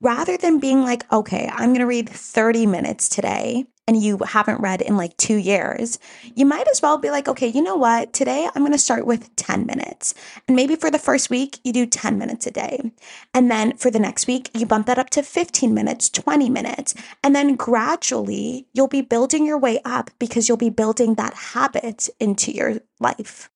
Rather 0.00 0.36
than 0.36 0.58
being 0.58 0.82
like, 0.82 1.10
okay, 1.12 1.50
I'm 1.52 1.70
going 1.70 1.80
to 1.80 1.86
read 1.86 2.08
30 2.08 2.66
minutes 2.66 3.08
today 3.08 3.66
and 3.86 4.00
you 4.00 4.18
haven't 4.18 4.60
read 4.60 4.80
in 4.80 4.96
like 4.96 5.16
two 5.16 5.36
years, 5.36 5.98
you 6.34 6.46
might 6.46 6.68
as 6.68 6.80
well 6.80 6.98
be 6.98 7.10
like, 7.10 7.28
okay, 7.28 7.48
you 7.48 7.62
know 7.62 7.74
what? 7.74 8.12
Today 8.12 8.48
I'm 8.54 8.62
going 8.62 8.72
to 8.72 8.78
start 8.78 9.06
with 9.06 9.34
10 9.36 9.66
minutes. 9.66 10.14
And 10.46 10.56
maybe 10.56 10.76
for 10.76 10.90
the 10.90 10.98
first 10.98 11.30
week, 11.30 11.58
you 11.64 11.72
do 11.72 11.86
10 11.86 12.16
minutes 12.16 12.46
a 12.46 12.52
day. 12.52 12.92
And 13.34 13.50
then 13.50 13.76
for 13.76 13.90
the 13.90 13.98
next 13.98 14.26
week, 14.26 14.50
you 14.54 14.66
bump 14.66 14.86
that 14.86 14.98
up 14.98 15.10
to 15.10 15.22
15 15.22 15.74
minutes, 15.74 16.08
20 16.10 16.48
minutes. 16.48 16.94
And 17.24 17.34
then 17.34 17.56
gradually 17.56 18.66
you'll 18.72 18.88
be 18.88 19.02
building 19.02 19.44
your 19.44 19.58
way 19.58 19.80
up 19.84 20.10
because 20.18 20.48
you'll 20.48 20.58
be 20.58 20.70
building 20.70 21.14
that 21.16 21.34
habit 21.34 22.08
into 22.20 22.52
your 22.52 22.80
life. 23.00 23.50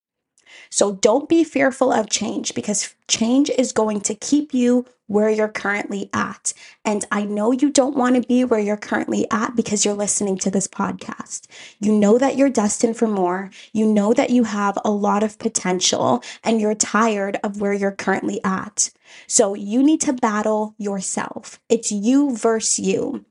So 0.71 0.95
don't 0.95 1.29
be 1.29 1.45
fearful 1.45 1.93
of 1.93 2.11
change 2.11 2.55
because 2.55 2.95
change 3.09 3.51
is 3.51 3.73
going 3.73 4.01
to 4.03 4.15
keep 4.15 4.53
you 4.53 4.87
where 5.07 5.31
you're 5.31 5.49
currently 5.49 6.11
at. 6.13 6.53
And 6.85 7.05
I 7.13 7.25
know 7.25 7.53
you 7.53 7.71
don't 7.71 7.97
want 7.97 8.17
to 8.17 8.27
be 8.27 8.45
where 8.45 8.61
you're 8.61 8.77
currently 8.77 9.27
at 9.31 9.55
because 9.55 9.85
you're 9.85 9.95
listening 9.95 10.37
to 10.39 10.51
this 10.51 10.67
podcast. 10.67 11.47
You 11.79 11.93
know 11.93 12.19
that 12.19 12.37
you're 12.37 12.51
destined 12.51 12.97
for 12.97 13.07
more. 13.07 13.51
You 13.73 13.87
know 13.87 14.13
that 14.15 14.31
you 14.31 14.45
have 14.45 14.79
a 14.85 14.91
lot 14.91 15.23
of 15.23 15.39
potential 15.39 16.23
and 16.43 16.61
you're 16.61 16.75
tired 16.75 17.39
of 17.45 17.61
where 17.61 17.73
you're 17.73 17.93
currently 17.93 18.41
at. 18.45 18.91
So 19.27 19.55
you 19.55 19.83
need 19.83 20.01
to 20.03 20.13
battle 20.13 20.75
yourself. 20.79 21.61
It's 21.69 21.93
you 21.93 22.37
versus 22.37 22.79
you. 22.81 23.25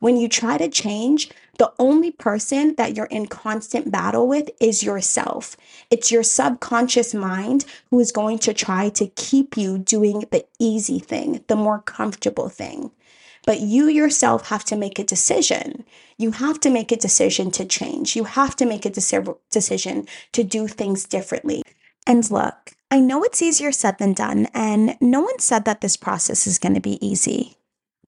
When 0.00 0.16
you 0.16 0.28
try 0.28 0.58
to 0.58 0.68
change, 0.68 1.30
the 1.58 1.72
only 1.78 2.10
person 2.10 2.74
that 2.76 2.96
you're 2.96 3.06
in 3.06 3.26
constant 3.26 3.90
battle 3.90 4.26
with 4.26 4.50
is 4.60 4.82
yourself. 4.82 5.56
It's 5.90 6.10
your 6.10 6.22
subconscious 6.22 7.12
mind 7.12 7.66
who 7.90 8.00
is 8.00 8.10
going 8.10 8.38
to 8.40 8.54
try 8.54 8.88
to 8.90 9.06
keep 9.08 9.56
you 9.56 9.78
doing 9.78 10.24
the 10.30 10.46
easy 10.58 10.98
thing, 10.98 11.44
the 11.48 11.56
more 11.56 11.80
comfortable 11.80 12.48
thing. 12.48 12.90
But 13.44 13.60
you 13.60 13.88
yourself 13.88 14.48
have 14.48 14.64
to 14.66 14.76
make 14.76 14.98
a 14.98 15.04
decision. 15.04 15.84
You 16.16 16.30
have 16.32 16.60
to 16.60 16.70
make 16.70 16.92
a 16.92 16.96
decision 16.96 17.50
to 17.52 17.64
change. 17.64 18.16
You 18.16 18.24
have 18.24 18.56
to 18.56 18.64
make 18.66 18.86
a 18.86 18.90
deci- 18.90 19.36
decision 19.50 20.06
to 20.32 20.44
do 20.44 20.68
things 20.68 21.04
differently. 21.04 21.62
And 22.06 22.28
look, 22.30 22.72
I 22.90 23.00
know 23.00 23.22
it's 23.24 23.42
easier 23.42 23.72
said 23.72 23.98
than 23.98 24.12
done, 24.12 24.48
and 24.54 24.96
no 25.00 25.22
one 25.22 25.38
said 25.38 25.64
that 25.64 25.80
this 25.80 25.96
process 25.96 26.46
is 26.46 26.58
going 26.58 26.74
to 26.74 26.80
be 26.80 27.04
easy, 27.04 27.56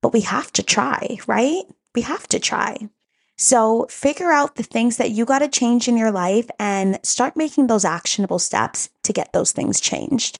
but 0.01 0.13
we 0.13 0.21
have 0.21 0.51
to 0.53 0.63
try, 0.63 1.17
right? 1.27 1.63
We 1.93 2.01
have 2.01 2.27
to 2.27 2.39
try. 2.39 2.89
So 3.37 3.85
figure 3.89 4.31
out 4.31 4.55
the 4.55 4.63
things 4.63 4.97
that 4.97 5.11
you 5.11 5.25
got 5.25 5.39
to 5.39 5.47
change 5.47 5.87
in 5.87 5.97
your 5.97 6.11
life 6.11 6.49
and 6.57 6.99
start 7.03 7.35
making 7.35 7.67
those 7.67 7.85
actionable 7.85 8.39
steps 8.39 8.89
to 9.03 9.13
get 9.13 9.33
those 9.33 9.51
things 9.51 9.79
changed. 9.79 10.39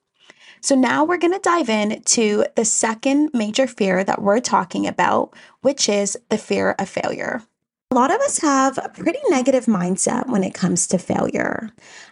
So 0.62 0.74
now 0.74 1.04
we're 1.04 1.18
going 1.18 1.34
to 1.34 1.38
dive 1.38 1.68
in 1.68 2.02
to 2.02 2.46
the 2.56 2.64
second 2.64 3.30
major 3.34 3.66
fear 3.66 4.02
that 4.02 4.22
we're 4.22 4.40
talking 4.40 4.86
about, 4.86 5.34
which 5.60 5.88
is 5.88 6.18
the 6.30 6.38
fear 6.38 6.74
of 6.78 6.88
failure. 6.88 7.42
A 7.92 7.94
lot 7.94 8.10
of 8.12 8.20
us 8.20 8.38
have 8.38 8.78
a 8.78 8.88
pretty 8.88 9.20
negative 9.28 9.66
mindset 9.66 10.28
when 10.28 10.42
it 10.42 10.54
comes 10.54 10.88
to 10.88 10.98
failure. 10.98 11.70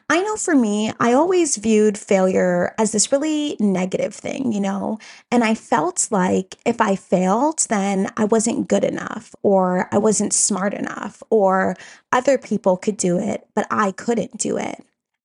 I 0.09 0.23
know 0.23 0.37
for 0.37 0.55
me, 0.55 0.93
I 1.01 1.13
always 1.13 1.57
viewed 1.57 1.99
failure 1.99 2.73
as 2.79 2.93
this 2.93 3.11
really 3.11 3.57
negative 3.59 4.15
thing, 4.15 4.53
you 4.53 4.61
know, 4.61 4.99
and 5.33 5.43
I 5.43 5.55
felt 5.55 6.09
like 6.13 6.57
if 6.65 6.81
I 6.81 6.95
failed, 6.95 7.67
then 7.69 8.09
I 8.17 8.25
wasn't 8.25 8.69
good 8.69 8.85
enough, 8.85 9.35
or 9.43 9.89
I 9.93 9.99
wasn't 9.99 10.33
smart 10.33 10.75
enough, 10.75 11.25
or 11.31 11.75
other 12.13 12.39
people 12.39 12.77
could 12.77 12.97
do 12.97 13.19
it, 13.19 13.47
but 13.57 13.67
I 13.71 13.91
couldn't 13.91 14.39
do 14.39 14.57
it. 14.57 14.85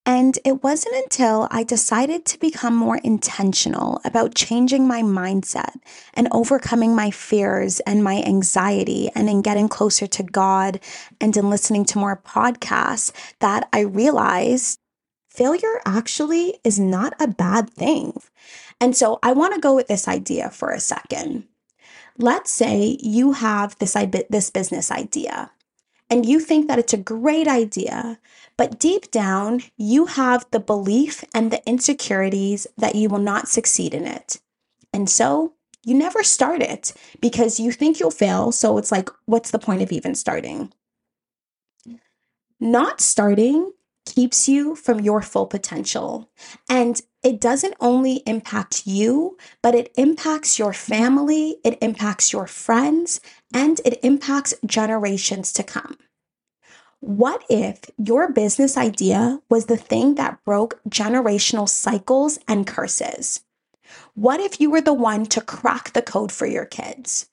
And 0.09 0.39
it 0.43 0.63
wasn't 0.63 0.95
until 0.95 1.47
I 1.51 1.63
decided 1.63 2.25
to 2.25 2.39
become 2.39 2.75
more 2.75 2.97
intentional 3.03 4.01
about 4.03 4.33
changing 4.33 4.87
my 4.87 5.03
mindset 5.03 5.75
and 6.15 6.27
overcoming 6.31 6.95
my 6.95 7.11
fears 7.11 7.79
and 7.81 8.03
my 8.03 8.23
anxiety 8.23 9.11
and 9.13 9.29
in 9.29 9.43
getting 9.43 9.69
closer 9.69 10.07
to 10.07 10.23
God 10.23 10.79
and 11.21 11.37
in 11.37 11.51
listening 11.51 11.85
to 11.85 11.99
more 11.99 12.19
podcasts 12.25 13.11
that 13.37 13.69
I 13.71 13.81
realized 13.81 14.79
failure 15.29 15.79
actually 15.85 16.59
is 16.63 16.79
not 16.79 17.13
a 17.19 17.27
bad 17.27 17.69
thing. 17.69 18.19
And 18.81 18.97
so 18.97 19.19
I 19.21 19.33
want 19.33 19.53
to 19.53 19.61
go 19.61 19.75
with 19.75 19.89
this 19.89 20.07
idea 20.07 20.49
for 20.49 20.71
a 20.71 20.79
second. 20.79 21.43
Let's 22.17 22.49
say 22.49 22.97
you 22.99 23.33
have 23.33 23.77
this, 23.77 23.95
this 24.31 24.49
business 24.49 24.89
idea 24.89 25.51
and 26.09 26.25
you 26.25 26.39
think 26.39 26.67
that 26.67 26.79
it's 26.79 26.93
a 26.93 26.97
great 26.97 27.47
idea, 27.47 28.19
but 28.59 28.77
deep 28.77 29.09
down, 29.09 29.61
you 29.77 30.07
have 30.07 30.45
the 30.51 30.59
belief 30.59 31.23
and 31.33 31.49
the 31.49 31.65
insecurities 31.65 32.67
that 32.77 32.93
you 32.93 33.07
will 33.07 33.17
not 33.17 33.47
succeed 33.47 33.93
in 33.93 34.05
it. 34.05 34.41
And 34.91 35.09
so 35.09 35.53
you 35.85 35.95
never 35.95 36.23
start 36.23 36.61
it 36.61 36.91
because 37.21 37.61
you 37.61 37.71
think 37.71 38.01
you'll 38.01 38.11
fail. 38.11 38.51
So 38.51 38.77
it's 38.77 38.91
like, 38.91 39.07
what's 39.27 39.51
the 39.51 39.59
point 39.59 39.81
of 39.81 39.93
even 39.93 40.13
starting? 40.13 40.73
Not 42.59 42.99
starting 42.99 43.71
keeps 44.05 44.49
you 44.49 44.75
from 44.75 44.99
your 44.99 45.21
full 45.21 45.47
potential. 45.47 46.29
And 46.67 47.01
it 47.23 47.39
doesn't 47.39 47.75
only 47.79 48.23
impact 48.25 48.85
you, 48.85 49.37
but 49.61 49.73
it 49.73 49.93
impacts 49.95 50.59
your 50.59 50.73
family, 50.73 51.59
it 51.63 51.77
impacts 51.81 52.33
your 52.33 52.45
friends, 52.45 53.21
and 53.53 53.79
it 53.85 54.01
impacts 54.03 54.53
generations 54.65 55.53
to 55.53 55.63
come. 55.63 55.95
What 57.01 57.45
if 57.49 57.79
your 57.97 58.29
business 58.29 58.75
idea 58.75 59.39
was 59.49 59.67
the 59.67 59.77
thing 59.77 60.15
that 60.15 60.43
broke 60.43 60.81
generational 60.89 61.69
cycles 61.69 62.39
and 62.45 62.67
curses? 62.67 63.39
What 64.15 64.41
if 64.41 64.59
you 64.59 64.69
were 64.69 64.81
the 64.81 64.93
one 64.93 65.25
to 65.27 65.39
crack 65.39 65.93
the 65.93 66.01
code 66.01 66.29
for 66.29 66.45
your 66.45 66.65
kids? 66.65 67.29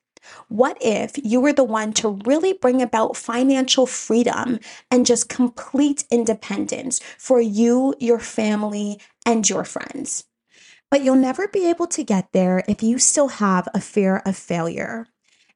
What 0.48 0.78
if 0.80 1.18
you 1.18 1.40
were 1.40 1.52
the 1.52 1.64
one 1.64 1.92
to 1.94 2.20
really 2.24 2.52
bring 2.52 2.80
about 2.80 3.16
financial 3.16 3.86
freedom 3.86 4.60
and 4.88 5.04
just 5.04 5.28
complete 5.28 6.04
independence 6.12 7.00
for 7.18 7.40
you, 7.40 7.94
your 7.98 8.20
family, 8.20 9.00
and 9.24 9.48
your 9.48 9.64
friends? 9.64 10.24
But 10.92 11.02
you'll 11.02 11.16
never 11.16 11.48
be 11.48 11.68
able 11.68 11.88
to 11.88 12.04
get 12.04 12.30
there 12.32 12.62
if 12.68 12.84
you 12.84 13.00
still 13.00 13.28
have 13.28 13.68
a 13.74 13.80
fear 13.80 14.22
of 14.24 14.36
failure. 14.36 15.08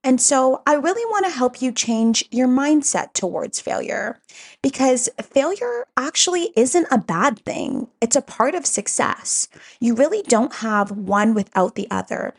And 0.02 0.20
so 0.20 0.62
I 0.66 0.74
really 0.74 1.04
want 1.10 1.26
to 1.26 1.32
help 1.32 1.60
you 1.60 1.72
change 1.72 2.24
your 2.30 2.48
mindset 2.48 3.12
towards 3.12 3.60
failure 3.60 4.18
because 4.62 5.10
failure 5.20 5.86
actually 5.96 6.52
isn't 6.56 6.86
a 6.90 6.98
bad 6.98 7.38
thing. 7.40 7.88
It's 8.00 8.16
a 8.16 8.22
part 8.22 8.54
of 8.54 8.64
success. 8.64 9.48
You 9.78 9.94
really 9.94 10.22
don't 10.22 10.54
have 10.56 10.90
one 10.90 11.34
without 11.34 11.74
the 11.74 11.86
other. 11.90 12.34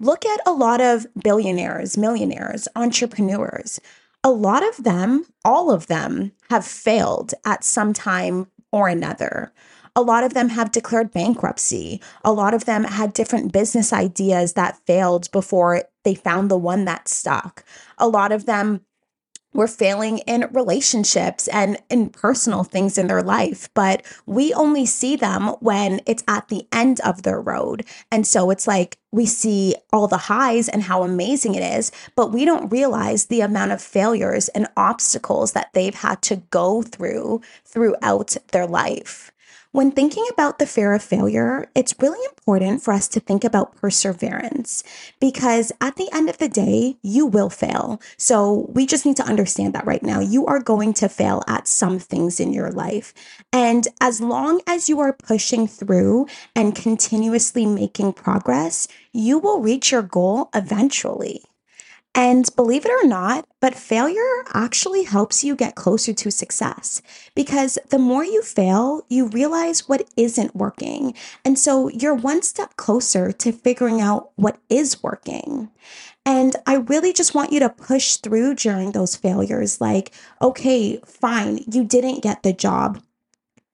Look 0.00 0.24
at 0.24 0.40
a 0.46 0.52
lot 0.52 0.80
of 0.80 1.06
billionaires, 1.22 1.98
millionaires, 1.98 2.66
entrepreneurs. 2.74 3.78
A 4.24 4.30
lot 4.30 4.66
of 4.66 4.82
them, 4.84 5.26
all 5.44 5.70
of 5.70 5.86
them, 5.88 6.32
have 6.50 6.64
failed 6.64 7.34
at 7.44 7.62
some 7.62 7.92
time 7.92 8.46
or 8.72 8.88
another. 8.88 9.52
A 9.96 10.02
lot 10.02 10.24
of 10.24 10.34
them 10.34 10.50
have 10.50 10.70
declared 10.70 11.10
bankruptcy. 11.10 12.02
A 12.22 12.30
lot 12.30 12.52
of 12.52 12.66
them 12.66 12.84
had 12.84 13.14
different 13.14 13.50
business 13.50 13.94
ideas 13.94 14.52
that 14.52 14.78
failed 14.86 15.30
before 15.32 15.84
they 16.04 16.14
found 16.14 16.50
the 16.50 16.58
one 16.58 16.84
that 16.84 17.08
stuck. 17.08 17.64
A 17.96 18.06
lot 18.06 18.30
of 18.30 18.44
them 18.44 18.82
were 19.54 19.66
failing 19.66 20.18
in 20.18 20.50
relationships 20.52 21.48
and 21.48 21.78
in 21.88 22.10
personal 22.10 22.62
things 22.62 22.98
in 22.98 23.06
their 23.06 23.22
life, 23.22 23.70
but 23.72 24.04
we 24.26 24.52
only 24.52 24.84
see 24.84 25.16
them 25.16 25.48
when 25.60 26.02
it's 26.04 26.22
at 26.28 26.48
the 26.48 26.68
end 26.72 27.00
of 27.00 27.22
their 27.22 27.40
road. 27.40 27.82
And 28.12 28.26
so 28.26 28.50
it's 28.50 28.66
like 28.66 28.98
we 29.12 29.24
see 29.24 29.74
all 29.94 30.08
the 30.08 30.18
highs 30.18 30.68
and 30.68 30.82
how 30.82 31.04
amazing 31.04 31.54
it 31.54 31.62
is, 31.62 31.90
but 32.14 32.32
we 32.32 32.44
don't 32.44 32.68
realize 32.68 33.26
the 33.26 33.40
amount 33.40 33.72
of 33.72 33.80
failures 33.80 34.48
and 34.48 34.68
obstacles 34.76 35.52
that 35.52 35.70
they've 35.72 35.94
had 35.94 36.20
to 36.22 36.36
go 36.50 36.82
through 36.82 37.40
throughout 37.64 38.36
their 38.52 38.66
life. 38.66 39.32
When 39.76 39.90
thinking 39.90 40.24
about 40.30 40.58
the 40.58 40.64
fear 40.64 40.94
of 40.94 41.02
failure, 41.02 41.68
it's 41.74 41.94
really 42.00 42.24
important 42.24 42.82
for 42.82 42.94
us 42.94 43.06
to 43.08 43.20
think 43.20 43.44
about 43.44 43.76
perseverance 43.76 44.82
because 45.20 45.70
at 45.82 45.96
the 45.96 46.08
end 46.14 46.30
of 46.30 46.38
the 46.38 46.48
day, 46.48 46.96
you 47.02 47.26
will 47.26 47.50
fail. 47.50 48.00
So 48.16 48.70
we 48.72 48.86
just 48.86 49.04
need 49.04 49.18
to 49.18 49.22
understand 49.22 49.74
that 49.74 49.84
right 49.84 50.02
now. 50.02 50.18
You 50.20 50.46
are 50.46 50.60
going 50.60 50.94
to 50.94 51.10
fail 51.10 51.42
at 51.46 51.68
some 51.68 51.98
things 51.98 52.40
in 52.40 52.54
your 52.54 52.70
life. 52.70 53.12
And 53.52 53.86
as 54.00 54.18
long 54.18 54.62
as 54.66 54.88
you 54.88 54.98
are 55.00 55.12
pushing 55.12 55.66
through 55.66 56.26
and 56.54 56.74
continuously 56.74 57.66
making 57.66 58.14
progress, 58.14 58.88
you 59.12 59.38
will 59.38 59.60
reach 59.60 59.92
your 59.92 60.00
goal 60.00 60.48
eventually. 60.54 61.42
And 62.18 62.48
believe 62.56 62.86
it 62.86 62.90
or 62.90 63.06
not, 63.06 63.44
but 63.60 63.74
failure 63.74 64.42
actually 64.54 65.02
helps 65.04 65.44
you 65.44 65.54
get 65.54 65.74
closer 65.74 66.14
to 66.14 66.30
success 66.30 67.02
because 67.34 67.78
the 67.90 67.98
more 67.98 68.24
you 68.24 68.40
fail, 68.42 69.02
you 69.10 69.26
realize 69.28 69.86
what 69.86 70.08
isn't 70.16 70.56
working. 70.56 71.12
And 71.44 71.58
so 71.58 71.88
you're 71.88 72.14
one 72.14 72.40
step 72.40 72.74
closer 72.76 73.32
to 73.32 73.52
figuring 73.52 74.00
out 74.00 74.30
what 74.36 74.56
is 74.70 75.02
working. 75.02 75.70
And 76.24 76.56
I 76.66 76.76
really 76.76 77.12
just 77.12 77.34
want 77.34 77.52
you 77.52 77.60
to 77.60 77.68
push 77.68 78.16
through 78.16 78.54
during 78.54 78.92
those 78.92 79.14
failures. 79.14 79.78
Like, 79.78 80.12
okay, 80.40 80.98
fine, 81.04 81.64
you 81.70 81.84
didn't 81.84 82.22
get 82.22 82.42
the 82.42 82.54
job. 82.54 83.02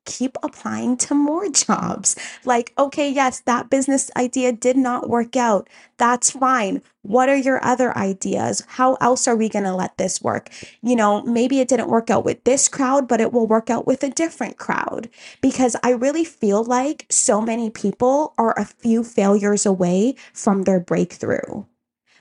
Keep 0.05 0.37
applying 0.43 0.97
to 0.99 1.15
more 1.15 1.49
jobs. 1.49 2.17
Like, 2.45 2.73
okay, 2.79 3.11
yes, 3.11 3.41
that 3.41 3.71
business 3.71 4.11
idea 4.17 4.53
did 4.53 4.77
not 4.77 5.09
work 5.09 5.37
out. 5.37 5.69
That's 5.97 6.31
fine. 6.31 6.83
What 7.03 7.29
are 7.29 7.37
your 7.37 7.65
other 7.65 7.97
ideas? 7.97 8.65
How 8.67 8.95
else 8.95 9.27
are 9.27 9.37
we 9.37 9.49
going 9.49 9.65
to 9.65 9.75
let 9.75 9.99
this 9.99 10.23
work? 10.23 10.51
You 10.83 10.97
know, 10.97 11.23
maybe 11.23 11.61
it 11.61 11.69
didn't 11.69 11.89
work 11.89 12.11
out 12.11 12.25
with 12.25 12.43
this 12.45 12.69
crowd, 12.69 13.09
but 13.09 13.21
it 13.21 13.33
will 13.33 13.47
work 13.47 13.71
out 13.71 13.87
with 13.87 14.03
a 14.03 14.11
different 14.11 14.57
crowd. 14.57 15.09
Because 15.41 15.77
I 15.83 15.91
really 15.91 16.25
feel 16.25 16.65
like 16.65 17.07
so 17.11 17.41
many 17.41 17.71
people 17.71 18.35
are 18.39 18.59
a 18.59 18.65
few 18.65 19.05
failures 19.05 19.67
away 19.67 20.15
from 20.33 20.63
their 20.63 20.81
breakthrough. 20.81 21.65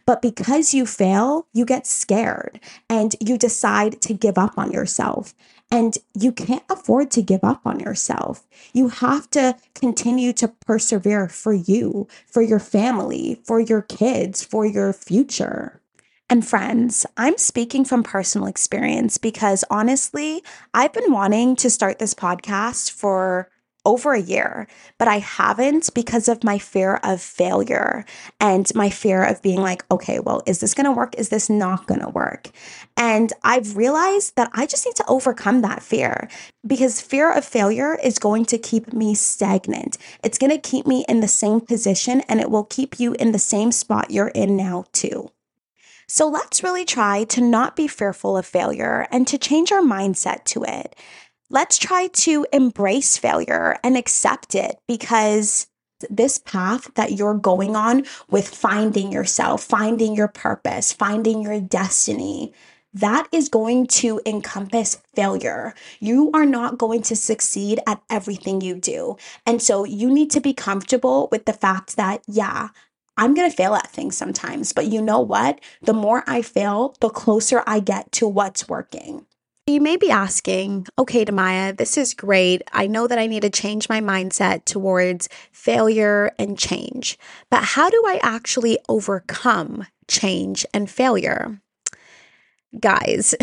But 0.05 0.21
because 0.21 0.73
you 0.73 0.85
fail, 0.85 1.47
you 1.53 1.65
get 1.65 1.87
scared 1.87 2.59
and 2.89 3.15
you 3.19 3.37
decide 3.37 4.01
to 4.01 4.13
give 4.13 4.37
up 4.37 4.57
on 4.57 4.71
yourself. 4.71 5.33
And 5.73 5.97
you 6.13 6.33
can't 6.33 6.63
afford 6.69 7.11
to 7.11 7.21
give 7.21 7.43
up 7.43 7.61
on 7.65 7.79
yourself. 7.79 8.45
You 8.73 8.89
have 8.89 9.29
to 9.31 9.55
continue 9.73 10.33
to 10.33 10.49
persevere 10.49 11.29
for 11.29 11.53
you, 11.53 12.09
for 12.27 12.41
your 12.41 12.59
family, 12.59 13.41
for 13.45 13.59
your 13.61 13.81
kids, 13.81 14.43
for 14.43 14.65
your 14.65 14.91
future. 14.91 15.81
And 16.29 16.47
friends, 16.47 17.05
I'm 17.17 17.37
speaking 17.37 17.83
from 17.83 18.03
personal 18.03 18.47
experience 18.47 19.17
because 19.17 19.65
honestly, 19.69 20.41
I've 20.73 20.93
been 20.93 21.11
wanting 21.11 21.57
to 21.57 21.69
start 21.69 21.99
this 21.99 22.13
podcast 22.13 22.91
for 22.91 23.49
over 23.85 24.13
a 24.13 24.21
year, 24.21 24.67
but 24.97 25.07
I 25.07 25.19
haven't 25.19 25.93
because 25.93 26.27
of 26.27 26.43
my 26.43 26.57
fear 26.59 26.99
of 27.03 27.21
failure 27.21 28.05
and 28.39 28.73
my 28.75 28.89
fear 28.89 29.23
of 29.23 29.41
being 29.41 29.61
like, 29.61 29.83
okay, 29.91 30.19
well, 30.19 30.43
is 30.45 30.59
this 30.59 30.73
going 30.73 30.85
to 30.85 30.91
work? 30.91 31.15
Is 31.17 31.29
this 31.29 31.49
not 31.49 31.87
going 31.87 32.01
to 32.01 32.09
work? 32.09 32.49
And 32.95 33.33
I've 33.43 33.75
realized 33.75 34.35
that 34.35 34.51
I 34.53 34.65
just 34.67 34.85
need 34.85 34.95
to 34.97 35.07
overcome 35.07 35.61
that 35.61 35.81
fear 35.81 36.29
because 36.65 37.01
fear 37.01 37.31
of 37.31 37.43
failure 37.43 37.95
is 38.03 38.19
going 38.19 38.45
to 38.45 38.57
keep 38.57 38.93
me 38.93 39.15
stagnant. 39.15 39.97
It's 40.23 40.37
going 40.37 40.51
to 40.51 40.59
keep 40.59 40.85
me 40.85 41.03
in 41.09 41.21
the 41.21 41.27
same 41.27 41.61
position 41.61 42.21
and 42.21 42.39
it 42.39 42.51
will 42.51 42.65
keep 42.65 42.99
you 42.99 43.13
in 43.13 43.31
the 43.31 43.39
same 43.39 43.71
spot 43.71 44.11
you're 44.11 44.27
in 44.29 44.55
now, 44.55 44.85
too. 44.91 45.31
So 46.07 46.27
let's 46.27 46.61
really 46.61 46.83
try 46.83 47.23
to 47.23 47.41
not 47.41 47.77
be 47.77 47.87
fearful 47.87 48.35
of 48.35 48.45
failure 48.45 49.07
and 49.11 49.25
to 49.27 49.37
change 49.37 49.71
our 49.71 49.81
mindset 49.81 50.43
to 50.43 50.63
it 50.65 50.93
let's 51.51 51.77
try 51.77 52.07
to 52.07 52.47
embrace 52.53 53.17
failure 53.17 53.77
and 53.83 53.97
accept 53.97 54.55
it 54.55 54.79
because 54.87 55.67
this 56.09 56.37
path 56.39 56.91
that 56.95 57.11
you're 57.11 57.37
going 57.37 57.75
on 57.75 58.05
with 58.29 58.47
finding 58.47 59.11
yourself, 59.11 59.61
finding 59.61 60.15
your 60.15 60.29
purpose, 60.29 60.93
finding 60.93 61.41
your 61.41 61.59
destiny, 61.59 62.53
that 62.93 63.27
is 63.31 63.49
going 63.49 63.85
to 63.85 64.19
encompass 64.25 65.01
failure. 65.13 65.73
You 65.99 66.31
are 66.33 66.45
not 66.45 66.77
going 66.77 67.01
to 67.03 67.15
succeed 67.15 67.79
at 67.85 68.01
everything 68.09 68.61
you 68.61 68.75
do. 68.75 69.17
And 69.45 69.61
so 69.61 69.83
you 69.83 70.09
need 70.09 70.31
to 70.31 70.41
be 70.41 70.53
comfortable 70.53 71.27
with 71.31 71.45
the 71.45 71.53
fact 71.53 71.97
that, 71.97 72.23
yeah, 72.27 72.69
I'm 73.17 73.33
going 73.33 73.49
to 73.49 73.55
fail 73.55 73.75
at 73.75 73.91
things 73.91 74.17
sometimes, 74.17 74.71
but 74.73 74.87
you 74.87 75.01
know 75.01 75.19
what? 75.19 75.59
The 75.81 75.93
more 75.93 76.23
I 76.25 76.41
fail, 76.41 76.95
the 77.01 77.09
closer 77.09 77.61
I 77.67 77.81
get 77.81 78.11
to 78.13 78.27
what's 78.27 78.67
working. 78.69 79.25
You 79.71 79.79
may 79.79 79.95
be 79.95 80.11
asking, 80.11 80.87
okay, 80.99 81.23
Demiah, 81.23 81.77
this 81.77 81.97
is 81.97 82.13
great. 82.13 82.61
I 82.73 82.87
know 82.87 83.07
that 83.07 83.17
I 83.17 83.25
need 83.25 83.43
to 83.43 83.49
change 83.49 83.87
my 83.87 84.01
mindset 84.01 84.65
towards 84.65 85.29
failure 85.53 86.29
and 86.37 86.59
change, 86.59 87.17
but 87.49 87.63
how 87.63 87.89
do 87.89 88.03
I 88.05 88.19
actually 88.21 88.79
overcome 88.89 89.87
change 90.09 90.65
and 90.73 90.89
failure? 90.89 91.61
Guys, 92.77 93.33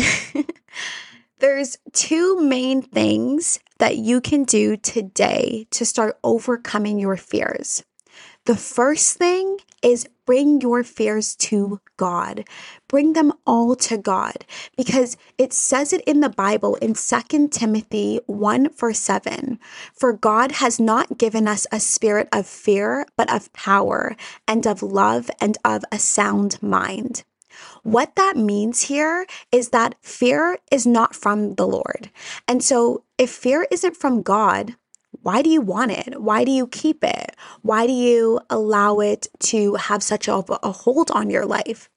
there's 1.39 1.79
two 1.93 2.39
main 2.39 2.83
things 2.83 3.59
that 3.79 3.97
you 3.97 4.21
can 4.21 4.43
do 4.43 4.77
today 4.77 5.65
to 5.71 5.83
start 5.83 6.19
overcoming 6.23 6.99
your 6.99 7.17
fears. 7.17 7.83
The 8.45 8.55
first 8.55 9.17
thing 9.17 9.57
is 9.81 10.07
bring 10.27 10.61
your 10.61 10.83
fears 10.83 11.35
to 11.37 11.79
God. 11.97 12.45
Bring 12.89 13.13
them 13.13 13.31
all 13.45 13.75
to 13.75 13.97
God 13.97 14.43
because 14.75 15.15
it 15.37 15.53
says 15.53 15.93
it 15.93 16.01
in 16.01 16.19
the 16.19 16.29
Bible 16.29 16.75
in 16.77 16.95
2 16.95 17.47
Timothy 17.49 18.19
1 18.25 18.71
verse 18.73 18.99
7. 18.99 19.59
For 19.93 20.11
God 20.11 20.53
has 20.53 20.79
not 20.79 21.19
given 21.19 21.47
us 21.47 21.67
a 21.71 21.79
spirit 21.79 22.27
of 22.33 22.47
fear, 22.47 23.05
but 23.15 23.31
of 23.31 23.53
power 23.53 24.17
and 24.47 24.65
of 24.65 24.81
love 24.81 25.29
and 25.39 25.57
of 25.63 25.85
a 25.91 25.99
sound 25.99 26.61
mind. 26.63 27.23
What 27.83 28.15
that 28.15 28.35
means 28.35 28.83
here 28.83 29.27
is 29.51 29.69
that 29.69 29.95
fear 30.01 30.57
is 30.71 30.87
not 30.87 31.15
from 31.15 31.55
the 31.55 31.67
Lord. 31.67 32.09
And 32.47 32.63
so 32.63 33.03
if 33.19 33.29
fear 33.29 33.67
isn't 33.69 33.97
from 33.97 34.23
God, 34.23 34.75
why 35.21 35.41
do 35.41 35.49
you 35.49 35.61
want 35.61 35.91
it? 35.91 36.21
Why 36.21 36.43
do 36.43 36.51
you 36.51 36.67
keep 36.67 37.03
it? 37.03 37.35
Why 37.61 37.87
do 37.87 37.93
you 37.93 38.39
allow 38.49 38.99
it 38.99 39.27
to 39.39 39.75
have 39.75 40.01
such 40.01 40.27
a, 40.27 40.35
a, 40.35 40.71
hold 40.71 41.11
on 41.11 41.29
your 41.29 41.45
life? 41.45 41.89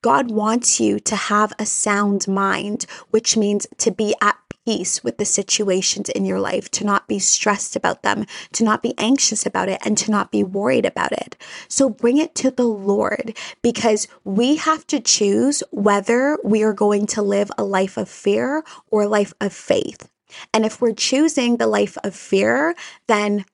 God 0.00 0.30
wants 0.30 0.80
you 0.80 0.98
to 1.00 1.16
have 1.16 1.52
a 1.58 1.66
sound 1.66 2.26
mind, 2.28 2.86
which 3.10 3.36
means 3.36 3.66
to 3.78 3.90
be 3.90 4.14
at 4.22 4.36
peace 4.64 5.02
with 5.02 5.18
the 5.18 5.24
situations 5.24 6.08
in 6.10 6.24
your 6.24 6.40
life, 6.40 6.70
to 6.70 6.84
not 6.84 7.08
be 7.08 7.18
stressed 7.18 7.74
about 7.74 8.02
them, 8.02 8.26
to 8.52 8.62
not 8.62 8.82
be 8.82 8.94
anxious 8.98 9.46
about 9.46 9.68
it, 9.68 9.80
and 9.84 9.96
to 9.96 10.10
not 10.10 10.30
be 10.30 10.42
worried 10.42 10.84
about 10.84 11.12
it. 11.12 11.36
So 11.68 11.88
bring 11.88 12.18
it 12.18 12.34
to 12.36 12.50
the 12.50 12.66
Lord 12.66 13.36
because 13.62 14.08
we 14.24 14.56
have 14.56 14.86
to 14.88 15.00
choose 15.00 15.62
whether 15.70 16.38
we 16.44 16.62
are 16.62 16.74
going 16.74 17.06
to 17.08 17.22
live 17.22 17.50
a 17.56 17.64
life 17.64 17.96
of 17.96 18.08
fear 18.08 18.62
or 18.90 19.02
a 19.02 19.08
life 19.08 19.32
of 19.40 19.52
faith. 19.52 20.08
And 20.52 20.64
if 20.64 20.80
we're 20.80 20.94
choosing 20.94 21.56
the 21.56 21.66
life 21.66 21.96
of 22.04 22.14
fear, 22.14 22.74
then 23.06 23.44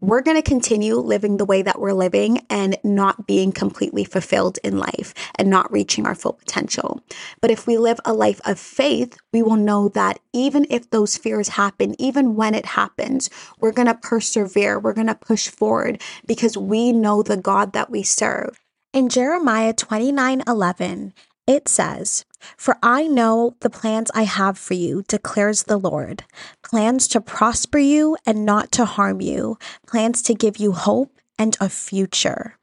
we're 0.00 0.22
going 0.22 0.36
to 0.36 0.42
continue 0.42 0.96
living 0.96 1.38
the 1.38 1.44
way 1.44 1.62
that 1.62 1.80
we're 1.80 1.92
living 1.92 2.44
and 2.50 2.76
not 2.84 3.26
being 3.26 3.52
completely 3.52 4.04
fulfilled 4.04 4.58
in 4.62 4.76
life 4.76 5.14
and 5.36 5.48
not 5.48 5.72
reaching 5.72 6.04
our 6.04 6.14
full 6.14 6.34
potential. 6.34 7.00
But 7.40 7.50
if 7.50 7.66
we 7.66 7.78
live 7.78 8.00
a 8.04 8.12
life 8.12 8.40
of 8.44 8.58
faith, 8.58 9.16
we 9.32 9.42
will 9.42 9.56
know 9.56 9.88
that 9.90 10.18
even 10.34 10.66
if 10.68 10.90
those 10.90 11.16
fears 11.16 11.48
happen, 11.48 11.94
even 11.98 12.34
when 12.34 12.54
it 12.54 12.66
happens, 12.66 13.30
we're 13.60 13.72
going 13.72 13.88
to 13.88 13.94
persevere, 13.94 14.78
we're 14.78 14.92
going 14.92 15.06
to 15.06 15.14
push 15.14 15.48
forward 15.48 16.02
because 16.26 16.58
we 16.58 16.92
know 16.92 17.22
the 17.22 17.38
God 17.38 17.72
that 17.72 17.90
we 17.90 18.02
serve. 18.02 18.60
In 18.92 19.08
Jeremiah 19.08 19.72
29 19.72 20.42
11, 20.46 21.14
it 21.46 21.68
says, 21.68 22.24
For 22.56 22.76
I 22.82 23.06
know 23.06 23.56
the 23.60 23.70
plans 23.70 24.10
I 24.14 24.24
have 24.24 24.58
for 24.58 24.74
you, 24.74 25.02
declares 25.08 25.64
the 25.64 25.78
Lord. 25.78 26.24
Plans 26.62 27.08
to 27.08 27.20
prosper 27.20 27.78
you 27.78 28.16
and 28.26 28.44
not 28.44 28.72
to 28.72 28.84
harm 28.84 29.20
you, 29.20 29.58
plans 29.86 30.22
to 30.22 30.34
give 30.34 30.56
you 30.56 30.72
hope 30.72 31.20
and 31.38 31.56
a 31.60 31.68
future 31.68 32.58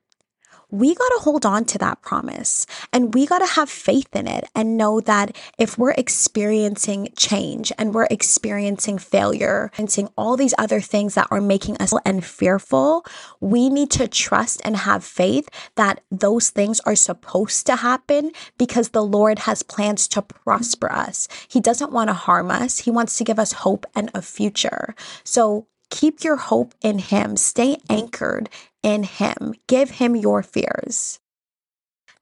we 0.72 0.96
got 0.96 1.10
to 1.10 1.20
hold 1.20 1.46
on 1.46 1.66
to 1.66 1.78
that 1.78 2.02
promise 2.02 2.66
and 2.92 3.14
we 3.14 3.26
got 3.26 3.40
to 3.40 3.46
have 3.46 3.70
faith 3.70 4.16
in 4.16 4.28
it 4.28 4.46
and 4.56 4.78
know 4.78 5.02
that 5.02 5.36
if 5.58 5.78
we're 5.78 5.92
experiencing 5.92 7.10
change 7.18 7.72
and 7.78 7.94
we're 7.94 8.08
experiencing 8.10 8.98
failure, 8.98 9.72
and 9.78 9.92
seeing 9.92 10.10
all 10.18 10.38
these 10.38 10.54
other 10.58 10.80
things 10.80 11.16
that 11.16 11.28
are 11.32 11.42
making 11.42 11.78
us 11.78 11.94
and 12.06 12.24
fearful, 12.24 13.06
we 13.40 13.70
need 13.70 13.92
to 13.92 14.08
trust 14.08 14.62
and 14.64 14.78
have 14.78 15.04
faith 15.04 15.50
that 15.76 16.02
those 16.12 16.50
things 16.50 16.80
are 16.82 16.96
supposed 16.96 17.66
to 17.66 17.76
happen 17.78 18.32
because 18.58 18.90
the 18.90 19.04
Lord 19.04 19.40
has 19.40 19.64
plans 19.64 20.08
to 20.10 20.22
prosper 20.22 20.92
us. 20.92 21.28
He 21.48 21.60
doesn't 21.60 21.92
want 21.92 22.10
to 22.10 22.14
harm 22.14 22.52
us. 22.52 22.80
He 22.80 22.92
wants 22.92 23.18
to 23.18 23.24
give 23.24 23.40
us 23.40 23.52
hope 23.52 23.86
and 23.96 24.10
a 24.14 24.22
future. 24.22 24.96
So 25.24 25.68
keep 25.92 26.24
your 26.24 26.38
hope 26.38 26.74
in 26.82 26.98
Him. 26.98 27.38
Stay 27.38 27.78
anchored 27.90 28.50
in 28.82 29.04
Him. 29.04 29.54
Give 29.68 29.92
Him 29.92 30.16
your 30.16 30.42
fears. 30.42 31.20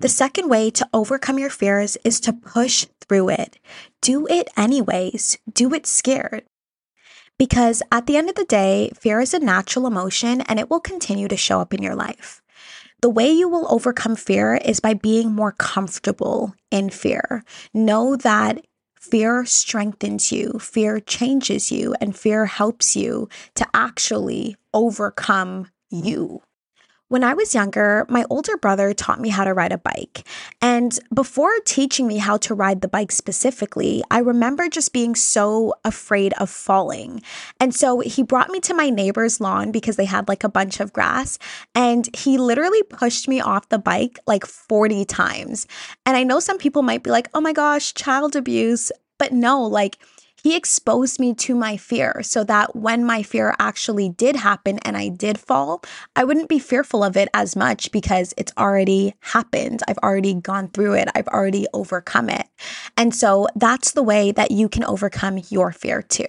The 0.02 0.10
second 0.10 0.50
way 0.50 0.70
to 0.72 0.90
overcome 0.94 1.40
your 1.40 1.50
fears 1.50 1.98
is 2.04 2.20
to 2.22 2.34
push 2.34 2.88
through 3.02 3.30
it. 3.30 3.60
Do 4.02 4.28
it 4.28 4.50
anyways. 4.58 5.38
Do 5.52 5.74
it 5.74 5.86
scared. 5.86 6.44
Because 7.38 7.82
at 7.92 8.06
the 8.06 8.18
end 8.18 8.30
of 8.30 8.36
the 8.36 8.46
day, 8.46 8.92
fear 9.00 9.22
is 9.22 9.34
a 9.34 9.40
natural 9.40 9.88
emotion 9.88 10.42
and 10.42 10.60
it 10.60 10.70
will 10.70 10.80
continue 10.80 11.28
to 11.28 11.38
show 11.38 11.62
up 11.62 11.74
in 11.74 11.82
your 11.82 11.96
life. 11.96 12.42
The 13.02 13.10
way 13.10 13.32
you 13.32 13.48
will 13.48 13.72
overcome 13.72 14.18
fear 14.18 14.56
is 14.56 14.82
by 14.82 14.94
being 14.94 15.32
more 15.32 15.54
comfortable 15.54 16.54
in 16.70 16.90
fear. 16.90 17.46
Know 17.74 18.18
that 18.18 18.66
fear 19.00 19.46
strengthens 19.46 20.32
you, 20.32 20.60
fear 20.60 21.00
changes 21.00 21.72
you, 21.72 21.96
and 22.02 22.16
fear 22.16 22.46
helps 22.46 22.96
you 22.96 23.30
to 23.56 23.66
actually 23.74 24.56
overcome 24.74 25.68
you. 25.90 26.42
When 27.10 27.24
I 27.24 27.34
was 27.34 27.56
younger, 27.56 28.06
my 28.08 28.24
older 28.30 28.56
brother 28.56 28.94
taught 28.94 29.20
me 29.20 29.30
how 29.30 29.44
to 29.44 29.52
ride 29.52 29.72
a 29.72 29.80
bike. 29.80 30.28
And 30.62 30.98
before 31.12 31.52
teaching 31.66 32.06
me 32.06 32.20
how 32.20 32.38
to 32.38 32.54
ride 32.54 32.82
the 32.82 32.88
bike 32.88 33.12
specifically, 33.12 34.04
I 34.12 34.20
remember 34.20 34.70
just 34.70 34.94
being 34.94 35.16
so 35.16 35.74
afraid 35.84 36.34
of 36.34 36.52
falling. 36.52 37.24
And 37.60 37.74
so 37.74 38.02
he 38.02 38.22
brought 38.22 38.52
me 38.52 38.60
to 38.60 38.76
my 38.76 38.92
neighbor's 38.92 39.42
lawn 39.42 39.72
because 39.72 39.96
they 39.96 40.06
had 40.06 40.28
like 40.28 40.44
a 40.44 40.50
bunch 40.50 40.80
of 40.80 40.94
grass. 40.94 41.40
And 41.74 42.08
he 42.16 42.38
literally 42.38 42.84
pushed 42.84 43.28
me 43.28 43.42
off 43.42 43.70
the 43.70 43.80
bike 43.80 44.20
like 44.28 44.46
40 44.46 45.04
times. 45.06 45.66
And 46.06 46.16
I 46.16 46.22
know 46.22 46.40
some 46.40 46.60
people 46.60 46.84
might 46.84 47.02
be 47.02 47.10
like, 47.10 47.28
oh 47.34 47.42
my 47.42 47.54
gosh, 47.54 47.96
child 47.96 48.36
abuse. 48.36 48.92
But 49.18 49.34
no, 49.34 49.64
like, 49.64 49.98
He 50.44 50.56
exposed 50.56 51.20
me 51.20 51.34
to 51.36 51.56
my 51.56 51.78
fear 51.78 52.22
so 52.24 52.44
that 52.46 52.76
when 52.76 53.04
my 53.04 53.24
fear 53.24 53.56
actually 53.60 54.10
did 54.10 54.36
happen 54.36 54.80
and 54.80 54.96
I 54.96 55.10
did 55.10 55.38
fall, 55.38 55.84
I 56.16 56.24
wouldn't 56.24 56.50
be 56.50 56.60
fearful 56.60 57.04
of 57.04 57.18
it 57.18 57.30
as 57.34 57.56
much 57.56 57.92
because 57.92 58.34
it's 58.38 58.54
already 58.58 59.16
happened. 59.22 59.82
I've 59.88 59.98
already 60.00 60.34
gone 60.34 60.70
through 60.70 60.94
it, 60.94 61.10
I've 61.16 61.28
already 61.28 61.68
overcome 61.74 62.30
it. 62.30 62.48
And 62.96 63.14
so 63.14 63.48
that's 63.56 63.92
the 63.92 64.04
way 64.04 64.32
that 64.32 64.52
you 64.52 64.70
can 64.70 64.84
overcome 64.84 65.42
your 65.50 65.72
fear 65.72 66.02
too. 66.02 66.28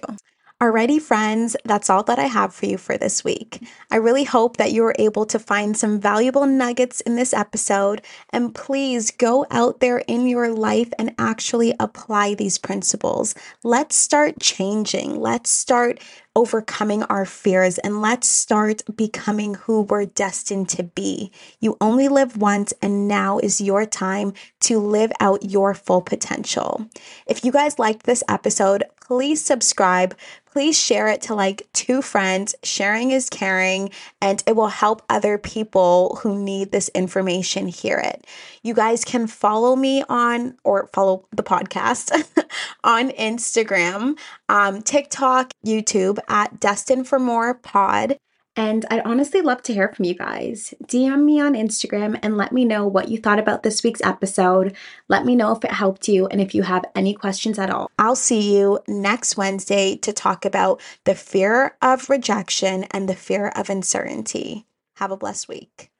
Alrighty, 0.61 1.01
friends, 1.01 1.57
that's 1.65 1.89
all 1.89 2.03
that 2.03 2.19
I 2.19 2.27
have 2.27 2.53
for 2.53 2.67
you 2.67 2.77
for 2.77 2.95
this 2.95 3.23
week. 3.23 3.67
I 3.89 3.95
really 3.95 4.25
hope 4.25 4.57
that 4.57 4.71
you 4.71 4.83
were 4.83 4.93
able 4.99 5.25
to 5.25 5.39
find 5.39 5.75
some 5.75 5.99
valuable 5.99 6.45
nuggets 6.45 7.01
in 7.01 7.15
this 7.15 7.33
episode. 7.33 8.03
And 8.29 8.53
please 8.53 9.09
go 9.09 9.47
out 9.49 9.79
there 9.79 10.03
in 10.07 10.27
your 10.27 10.49
life 10.49 10.93
and 10.99 11.15
actually 11.17 11.73
apply 11.79 12.35
these 12.35 12.59
principles. 12.59 13.33
Let's 13.63 13.95
start 13.95 14.39
changing. 14.39 15.19
Let's 15.19 15.49
start 15.49 15.99
overcoming 16.35 17.03
our 17.03 17.25
fears 17.25 17.77
and 17.79 18.01
let's 18.01 18.27
start 18.27 18.83
becoming 18.95 19.55
who 19.55 19.81
we're 19.81 20.05
destined 20.05 20.69
to 20.69 20.83
be. 20.83 21.31
You 21.59 21.77
only 21.81 22.07
live 22.07 22.37
once, 22.37 22.73
and 22.81 23.07
now 23.07 23.39
is 23.39 23.61
your 23.61 23.85
time 23.85 24.33
to 24.61 24.79
live 24.79 25.11
out 25.19 25.49
your 25.49 25.73
full 25.73 26.01
potential. 26.01 26.87
If 27.27 27.43
you 27.43 27.51
guys 27.51 27.79
liked 27.79 28.05
this 28.05 28.23
episode, 28.29 28.83
please 29.01 29.43
subscribe. 29.43 30.15
Please 30.51 30.77
share 30.77 31.07
it 31.07 31.21
to 31.23 31.35
like 31.35 31.67
two 31.73 32.01
friends. 32.01 32.55
Sharing 32.63 33.11
is 33.11 33.29
caring, 33.29 33.89
and 34.21 34.43
it 34.45 34.55
will 34.55 34.67
help 34.67 35.01
other 35.09 35.37
people 35.37 36.19
who 36.21 36.41
need 36.41 36.71
this 36.71 36.89
information 36.89 37.67
hear 37.67 37.97
it. 37.97 38.25
You 38.61 38.73
guys 38.73 39.05
can 39.05 39.27
follow 39.27 39.75
me 39.75 40.03
on 40.07 40.57
or 40.63 40.87
follow 40.93 41.25
the 41.31 41.43
podcast 41.43 42.11
on 42.83 43.11
Instagram, 43.11 44.17
um, 44.51 44.81
TikTok, 44.81 45.53
YouTube 45.65 46.19
at 46.27 46.59
Destined 46.59 47.07
for 47.07 47.17
More 47.17 47.53
Pod. 47.53 48.17
And 48.57 48.85
I'd 48.91 49.05
honestly 49.05 49.39
love 49.39 49.63
to 49.63 49.73
hear 49.73 49.87
from 49.93 50.03
you 50.03 50.13
guys. 50.13 50.73
DM 50.83 51.23
me 51.23 51.39
on 51.39 51.53
Instagram 51.53 52.19
and 52.21 52.35
let 52.35 52.51
me 52.51 52.65
know 52.65 52.85
what 52.85 53.07
you 53.07 53.17
thought 53.17 53.39
about 53.39 53.63
this 53.63 53.81
week's 53.81 54.01
episode. 54.01 54.75
Let 55.07 55.25
me 55.25 55.37
know 55.37 55.53
if 55.53 55.63
it 55.63 55.71
helped 55.71 56.09
you 56.09 56.27
and 56.27 56.41
if 56.41 56.53
you 56.53 56.63
have 56.63 56.83
any 56.93 57.13
questions 57.13 57.57
at 57.57 57.69
all. 57.69 57.89
I'll 57.97 58.17
see 58.17 58.57
you 58.57 58.79
next 58.89 59.37
Wednesday 59.37 59.95
to 59.95 60.11
talk 60.11 60.43
about 60.43 60.81
the 61.05 61.15
fear 61.15 61.77
of 61.81 62.09
rejection 62.09 62.83
and 62.91 63.07
the 63.07 63.15
fear 63.15 63.47
of 63.55 63.69
uncertainty. 63.69 64.65
Have 64.95 65.11
a 65.11 65.17
blessed 65.17 65.47
week. 65.47 65.90